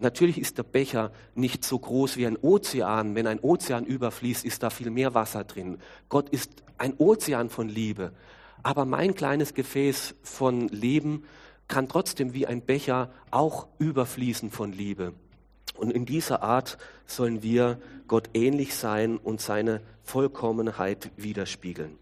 Natürlich 0.00 0.40
ist 0.40 0.58
der 0.58 0.64
Becher 0.64 1.12
nicht 1.34 1.64
so 1.64 1.78
groß 1.78 2.16
wie 2.16 2.26
ein 2.26 2.36
Ozean. 2.36 3.14
Wenn 3.14 3.26
ein 3.26 3.38
Ozean 3.38 3.84
überfließt, 3.84 4.44
ist 4.44 4.62
da 4.62 4.70
viel 4.70 4.90
mehr 4.90 5.14
Wasser 5.14 5.44
drin. 5.44 5.78
Gott 6.08 6.30
ist 6.30 6.50
ein 6.78 6.94
Ozean 6.96 7.50
von 7.50 7.68
Liebe. 7.68 8.12
Aber 8.62 8.86
mein 8.86 9.14
kleines 9.14 9.54
Gefäß 9.54 10.14
von 10.22 10.68
Leben 10.68 11.24
kann 11.70 11.88
trotzdem 11.88 12.34
wie 12.34 12.46
ein 12.46 12.60
Becher 12.60 13.10
auch 13.30 13.68
überfließen 13.78 14.50
von 14.50 14.72
Liebe. 14.72 15.14
Und 15.76 15.90
in 15.92 16.04
dieser 16.04 16.42
Art 16.42 16.76
sollen 17.06 17.42
wir 17.42 17.80
Gott 18.08 18.28
ähnlich 18.34 18.74
sein 18.74 19.16
und 19.16 19.40
seine 19.40 19.80
Vollkommenheit 20.02 21.10
widerspiegeln. 21.16 21.96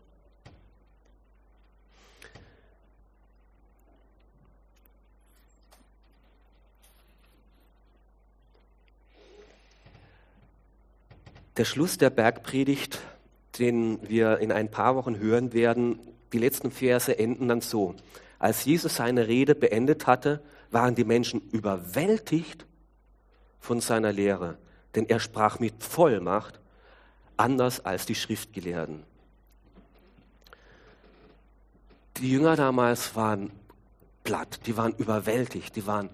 Der 11.58 11.64
Schluss 11.64 11.98
der 11.98 12.10
Bergpredigt, 12.10 13.00
den 13.58 14.08
wir 14.08 14.38
in 14.38 14.50
ein 14.50 14.70
paar 14.70 14.96
Wochen 14.96 15.18
hören 15.18 15.52
werden, 15.52 15.98
die 16.32 16.38
letzten 16.38 16.70
Verse 16.70 17.18
enden 17.18 17.48
dann 17.48 17.60
so. 17.60 17.94
Als 18.38 18.64
Jesus 18.64 18.96
seine 18.96 19.26
Rede 19.26 19.54
beendet 19.54 20.06
hatte, 20.06 20.40
waren 20.70 20.94
die 20.94 21.04
Menschen 21.04 21.40
überwältigt 21.50 22.66
von 23.58 23.80
seiner 23.80 24.12
Lehre, 24.12 24.58
denn 24.94 25.08
er 25.08 25.20
sprach 25.20 25.58
mit 25.58 25.82
Vollmacht, 25.82 26.60
anders 27.36 27.84
als 27.84 28.06
die 28.06 28.14
Schriftgelehrten. 28.14 29.04
Die 32.18 32.30
Jünger 32.30 32.56
damals 32.56 33.14
waren 33.14 33.50
platt, 34.24 34.60
die 34.66 34.76
waren 34.76 34.92
überwältigt, 34.94 35.76
die 35.76 35.86
waren 35.86 36.10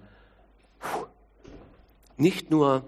nicht 2.17 2.51
nur 2.51 2.87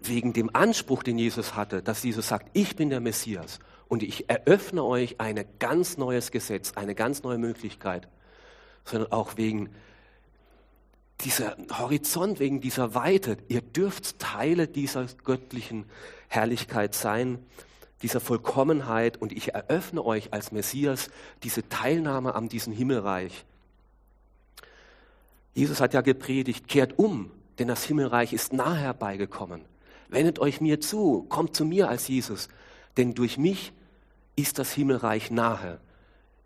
wegen 0.00 0.32
dem 0.32 0.54
Anspruch, 0.54 1.02
den 1.02 1.18
Jesus 1.18 1.54
hatte, 1.54 1.82
dass 1.82 2.02
Jesus 2.02 2.28
sagt, 2.28 2.48
ich 2.52 2.76
bin 2.76 2.90
der 2.90 3.00
Messias 3.00 3.58
und 3.88 4.02
ich 4.02 4.30
eröffne 4.30 4.84
euch 4.84 5.20
ein 5.20 5.44
ganz 5.58 5.98
neues 5.98 6.30
Gesetz, 6.30 6.72
eine 6.76 6.94
ganz 6.94 7.22
neue 7.22 7.38
Möglichkeit, 7.38 8.08
sondern 8.84 9.12
auch 9.12 9.36
wegen 9.36 9.70
dieser 11.20 11.56
Horizont, 11.78 12.40
wegen 12.40 12.60
dieser 12.60 12.94
Weite. 12.94 13.36
Ihr 13.48 13.60
dürft 13.60 14.18
Teile 14.18 14.66
dieser 14.66 15.06
göttlichen 15.24 15.84
Herrlichkeit 16.28 16.94
sein, 16.94 17.38
dieser 18.02 18.20
Vollkommenheit 18.20 19.20
und 19.20 19.32
ich 19.32 19.54
eröffne 19.54 20.04
euch 20.04 20.32
als 20.32 20.50
Messias 20.50 21.10
diese 21.44 21.68
Teilnahme 21.68 22.34
an 22.34 22.48
diesem 22.48 22.72
Himmelreich. 22.72 23.44
Jesus 25.54 25.80
hat 25.80 25.94
ja 25.94 26.00
gepredigt, 26.00 26.66
kehrt 26.66 26.98
um, 26.98 27.30
denn 27.58 27.68
das 27.68 27.84
Himmelreich 27.84 28.32
ist 28.32 28.52
nah 28.52 28.74
herbeigekommen. 28.74 29.62
Wendet 30.08 30.38
euch 30.38 30.60
mir 30.60 30.80
zu, 30.80 31.22
kommt 31.28 31.54
zu 31.54 31.64
mir 31.64 31.88
als 31.88 32.08
Jesus, 32.08 32.48
denn 32.96 33.14
durch 33.14 33.38
mich 33.38 33.72
ist 34.34 34.58
das 34.58 34.72
Himmelreich 34.72 35.30
nahe. 35.30 35.78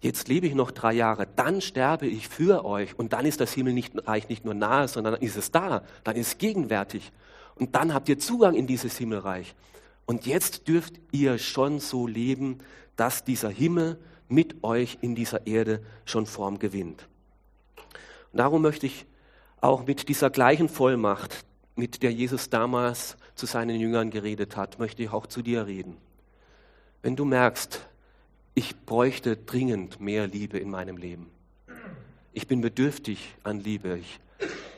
Jetzt 0.01 0.29
lebe 0.29 0.47
ich 0.47 0.55
noch 0.55 0.71
drei 0.71 0.93
Jahre, 0.93 1.27
dann 1.37 1.61
sterbe 1.61 2.07
ich 2.07 2.29
für 2.29 2.65
euch 2.65 2.99
und 2.99 3.13
dann 3.13 3.25
ist 3.25 3.41
das 3.41 3.53
Himmelreich 3.53 4.29
nicht 4.29 4.45
nur 4.45 4.55
nahe, 4.55 4.89
sondern 4.89 5.15
ist 5.15 5.37
es 5.37 5.51
da, 5.51 5.83
dann 6.05 6.17
ist 6.17 6.27
es 6.29 6.39
gegenwärtig 6.39 7.13
und 7.55 7.75
dann 7.75 7.95
habt 7.95 8.09
ihr 8.09 8.19
Zugang 8.19 8.55
in 8.55 8.67
dieses 8.67 8.97
Himmelreich. 8.99 9.55
Und 10.05 10.27
jetzt 10.27 10.69
dürft 10.69 10.95
ihr 11.11 11.39
schon 11.39 11.81
so 11.81 12.07
leben, 12.07 12.59
dass 12.95 13.25
dieser 13.25 13.49
Himmel 13.49 13.99
mit 14.29 14.63
euch 14.63 14.99
in 15.01 15.15
dieser 15.15 15.47
Erde 15.47 15.83
schon 16.05 16.27
Form 16.27 16.59
gewinnt. 16.59 17.09
Und 18.33 18.39
darum 18.39 18.63
möchte 18.63 18.87
ich 18.87 19.07
auch 19.61 19.87
mit 19.87 20.09
dieser 20.09 20.31
gleichen 20.31 20.69
Vollmacht, 20.69 21.45
mit 21.75 22.03
der 22.03 22.13
Jesus 22.13 22.51
damals 22.51 23.17
zu 23.35 23.47
seinen 23.47 23.81
Jüngern 23.81 24.11
geredet 24.11 24.57
hat, 24.57 24.79
möchte 24.79 25.03
ich 25.03 25.11
auch 25.11 25.27
zu 25.27 25.43
dir 25.43 25.67
reden. 25.67 25.97
Wenn 27.03 27.17
du 27.17 27.25
merkst, 27.25 27.87
ich 28.57 28.75
bräuchte 28.87 29.37
dringend 29.37 30.01
mehr 30.01 30.27
Liebe 30.27 30.59
in 30.59 30.71
meinem 30.71 30.97
Leben. 30.97 31.31
Ich 32.33 32.49
bin 32.49 32.63
bedürftig 32.63 33.37
an 33.43 33.61
Liebe. 33.61 33.99
Ich 33.99 34.19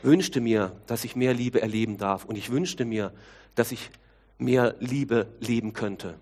wünschte 0.02 0.40
mir, 0.40 0.76
dass 0.88 1.04
ich 1.04 1.14
mehr 1.14 1.32
Liebe 1.32 1.62
erleben 1.62 1.96
darf. 1.96 2.24
Und 2.24 2.36
ich 2.36 2.50
wünschte 2.50 2.84
mir, 2.84 3.12
dass 3.54 3.70
ich 3.70 3.90
mehr 4.36 4.74
Liebe 4.80 5.28
leben 5.38 5.74
könnte. 5.74 6.18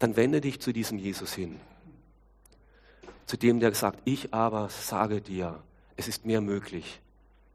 Dann 0.00 0.16
wende 0.16 0.40
dich 0.40 0.60
zu 0.60 0.72
diesem 0.72 0.98
Jesus 0.98 1.32
hin. 1.32 1.60
Zu 3.26 3.36
dem, 3.36 3.60
der 3.60 3.72
sagt, 3.74 4.00
ich 4.04 4.34
aber 4.34 4.68
sage 4.68 5.20
dir, 5.20 5.62
es 5.94 6.08
ist 6.08 6.26
mehr 6.26 6.40
möglich. 6.40 7.00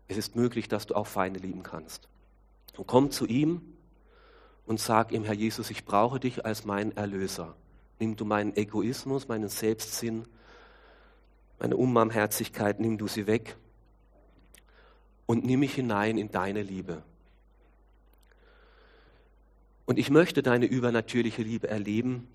Es 0.07 0.15
ist 0.15 0.37
möglich, 0.37 0.69
dass 0.69 0.87
du 0.87 0.95
auch 0.95 1.07
Feinde 1.07 1.41
lieben 1.41 1.63
kannst. 1.63 2.07
Und 2.77 2.87
komm 2.87 3.11
zu 3.11 3.25
ihm 3.25 3.61
und 4.65 4.79
sag 4.79 5.11
ihm, 5.11 5.25
Herr 5.25 5.33
Jesus, 5.33 5.69
ich 5.71 5.83
brauche 5.83 6.21
dich 6.21 6.45
als 6.45 6.63
mein 6.63 6.95
Erlöser. 6.95 7.53
Nimm 8.01 8.15
du 8.15 8.25
meinen 8.25 8.57
Egoismus, 8.57 9.27
meinen 9.27 9.47
Selbstsinn, 9.47 10.25
meine 11.59 11.77
Unbarmherzigkeit, 11.77 12.79
nimm 12.79 12.97
du 12.97 13.07
sie 13.07 13.27
weg 13.27 13.55
und 15.27 15.45
nimm 15.45 15.59
mich 15.59 15.75
hinein 15.75 16.17
in 16.17 16.31
deine 16.31 16.63
Liebe. 16.63 17.03
Und 19.85 19.99
ich 19.99 20.09
möchte 20.09 20.41
deine 20.41 20.65
übernatürliche 20.65 21.43
Liebe 21.43 21.67
erleben. 21.67 22.27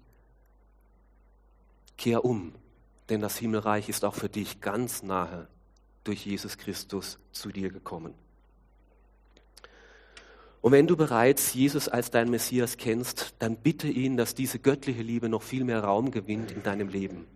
Kehr 1.99 2.25
um, 2.25 2.55
denn 3.09 3.21
das 3.21 3.37
Himmelreich 3.37 3.89
ist 3.89 4.05
auch 4.05 4.15
für 4.15 4.29
dich 4.29 4.61
ganz 4.61 5.03
nahe 5.03 5.49
durch 6.05 6.25
Jesus 6.25 6.59
Christus 6.59 7.19
zu 7.33 7.51
dir 7.51 7.71
gekommen. 7.71 8.15
Und 10.61 10.73
wenn 10.73 10.87
du 10.87 10.97
bereits 10.97 11.55
Jesus 11.55 11.89
als 11.89 12.11
dein 12.11 12.31
Messias 12.31 12.77
kennst, 12.77 13.35
dann 13.39 13.57
bitte 13.57 13.89
ihn, 13.89 14.17
dass 14.17 14.35
diese 14.35 14.59
göttliche 14.59 15.03
Liebe 15.03 15.29
noch 15.29 15.43
viel 15.43 15.65
mehr 15.65 15.85
Raum 15.85 16.11
gewinnt 16.11 16.51
in 16.51 16.63
deinem 16.63 16.89
Leben. 16.89 17.27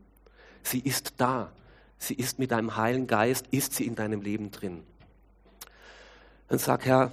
Sie 0.62 0.80
ist 0.80 1.14
da. 1.18 1.52
Sie 1.98 2.14
ist 2.14 2.38
mit 2.38 2.50
deinem 2.50 2.76
Heiligen 2.76 3.06
Geist, 3.06 3.46
ist 3.50 3.74
sie 3.74 3.86
in 3.86 3.94
deinem 3.94 4.22
Leben 4.22 4.50
drin. 4.50 4.82
Dann 6.48 6.58
sag, 6.58 6.86
Herr, 6.86 7.12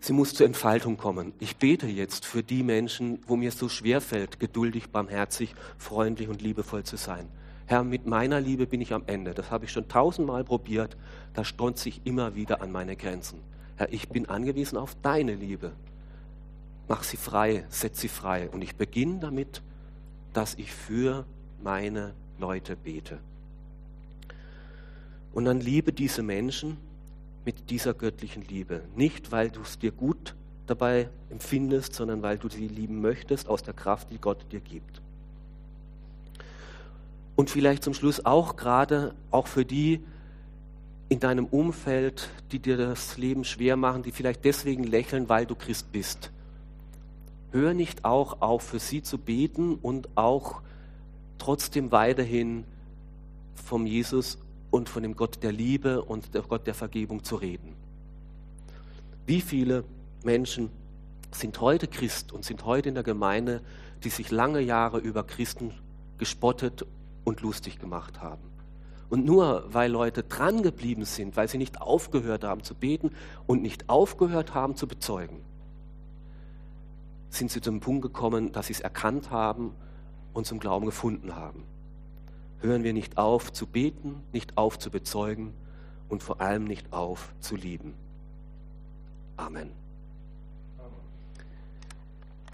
sie 0.00 0.12
muss 0.12 0.32
zur 0.32 0.46
Entfaltung 0.46 0.96
kommen. 0.96 1.34
Ich 1.40 1.56
bete 1.56 1.86
jetzt 1.86 2.24
für 2.24 2.42
die 2.42 2.62
Menschen, 2.62 3.18
wo 3.26 3.36
mir 3.36 3.50
so 3.50 3.68
schwer 3.68 4.00
fällt, 4.00 4.38
geduldig, 4.38 4.90
barmherzig, 4.90 5.54
freundlich 5.76 6.28
und 6.28 6.40
liebevoll 6.40 6.84
zu 6.84 6.96
sein. 6.96 7.28
Herr, 7.66 7.82
mit 7.82 8.06
meiner 8.06 8.40
Liebe 8.40 8.66
bin 8.66 8.80
ich 8.80 8.94
am 8.94 9.02
Ende. 9.06 9.34
Das 9.34 9.50
habe 9.50 9.64
ich 9.64 9.72
schon 9.72 9.88
tausendmal 9.88 10.44
probiert. 10.44 10.96
Da 11.34 11.44
stotze 11.44 11.88
ich 11.88 12.00
immer 12.04 12.36
wieder 12.36 12.62
an 12.62 12.70
meine 12.70 12.94
Grenzen. 12.96 13.40
Herr, 13.76 13.92
ich 13.92 14.08
bin 14.08 14.26
angewiesen 14.26 14.78
auf 14.78 14.96
deine 15.02 15.34
Liebe. 15.34 15.72
Mach 16.88 17.02
sie 17.02 17.16
frei, 17.16 17.64
setz 17.68 18.00
sie 18.00 18.08
frei. 18.08 18.48
Und 18.48 18.62
ich 18.62 18.76
beginne 18.76 19.20
damit, 19.20 19.62
dass 20.32 20.54
ich 20.54 20.72
für 20.72 21.24
meine 21.62 22.14
Leute 22.38 22.76
bete. 22.76 23.18
Und 25.32 25.44
dann 25.44 25.60
liebe 25.60 25.92
diese 25.92 26.22
Menschen 26.22 26.78
mit 27.44 27.70
dieser 27.70 27.92
göttlichen 27.92 28.42
Liebe. 28.42 28.82
Nicht, 28.94 29.32
weil 29.32 29.50
du 29.50 29.60
es 29.60 29.78
dir 29.78 29.92
gut 29.92 30.34
dabei 30.66 31.08
empfindest, 31.30 31.94
sondern 31.94 32.22
weil 32.22 32.38
du 32.38 32.48
sie 32.48 32.68
lieben 32.68 33.00
möchtest 33.00 33.48
aus 33.48 33.62
der 33.62 33.74
Kraft, 33.74 34.10
die 34.10 34.18
Gott 34.18 34.46
dir 34.50 34.60
gibt. 34.60 35.00
Und 37.36 37.50
vielleicht 37.50 37.84
zum 37.84 37.94
Schluss 37.94 38.24
auch 38.24 38.56
gerade, 38.56 39.14
auch 39.30 39.46
für 39.46 39.64
die, 39.64 40.02
in 41.08 41.20
deinem 41.20 41.46
Umfeld, 41.46 42.30
die 42.50 42.58
dir 42.58 42.76
das 42.76 43.16
Leben 43.16 43.44
schwer 43.44 43.76
machen, 43.76 44.02
die 44.02 44.12
vielleicht 44.12 44.44
deswegen 44.44 44.84
lächeln, 44.84 45.28
weil 45.28 45.46
du 45.46 45.54
Christ 45.54 45.92
bist. 45.92 46.32
Hör 47.52 47.74
nicht 47.74 48.04
auch 48.04 48.40
auf, 48.40 48.62
für 48.62 48.80
sie 48.80 49.02
zu 49.02 49.18
beten 49.18 49.76
und 49.76 50.08
auch 50.16 50.62
trotzdem 51.38 51.92
weiterhin 51.92 52.64
vom 53.54 53.86
Jesus 53.86 54.38
und 54.70 54.88
von 54.88 55.02
dem 55.02 55.14
Gott 55.14 55.42
der 55.42 55.52
Liebe 55.52 56.02
und 56.02 56.34
der 56.34 56.42
Gott 56.42 56.66
der 56.66 56.74
Vergebung 56.74 57.22
zu 57.22 57.36
reden. 57.36 57.74
Wie 59.26 59.40
viele 59.40 59.84
Menschen 60.24 60.70
sind 61.30 61.60
heute 61.60 61.86
Christ 61.86 62.32
und 62.32 62.44
sind 62.44 62.64
heute 62.64 62.88
in 62.88 62.94
der 62.94 63.04
Gemeinde, 63.04 63.60
die 64.02 64.10
sich 64.10 64.30
lange 64.30 64.60
Jahre 64.60 64.98
über 64.98 65.24
Christen 65.24 65.72
gespottet 66.18 66.84
und 67.24 67.42
lustig 67.42 67.78
gemacht 67.78 68.20
haben? 68.20 68.55
Und 69.08 69.24
nur 69.24 69.64
weil 69.72 69.90
Leute 69.90 70.24
dran 70.24 70.62
geblieben 70.62 71.04
sind, 71.04 71.36
weil 71.36 71.48
sie 71.48 71.58
nicht 71.58 71.80
aufgehört 71.80 72.44
haben 72.44 72.62
zu 72.62 72.74
beten 72.74 73.10
und 73.46 73.62
nicht 73.62 73.88
aufgehört 73.88 74.54
haben 74.54 74.74
zu 74.74 74.88
bezeugen, 74.88 75.40
sind 77.30 77.50
sie 77.50 77.60
zum 77.60 77.80
Punkt 77.80 78.02
gekommen, 78.02 78.52
dass 78.52 78.66
sie 78.66 78.72
es 78.72 78.80
erkannt 78.80 79.30
haben 79.30 79.72
und 80.32 80.46
zum 80.46 80.58
Glauben 80.58 80.86
gefunden 80.86 81.36
haben. 81.36 81.64
Hören 82.60 82.82
wir 82.82 82.92
nicht 82.92 83.18
auf 83.18 83.52
zu 83.52 83.66
beten, 83.66 84.22
nicht 84.32 84.56
auf 84.56 84.78
zu 84.78 84.90
bezeugen 84.90 85.52
und 86.08 86.22
vor 86.22 86.40
allem 86.40 86.64
nicht 86.64 86.92
auf 86.92 87.32
zu 87.40 87.54
lieben. 87.54 87.94
Amen. 89.36 89.85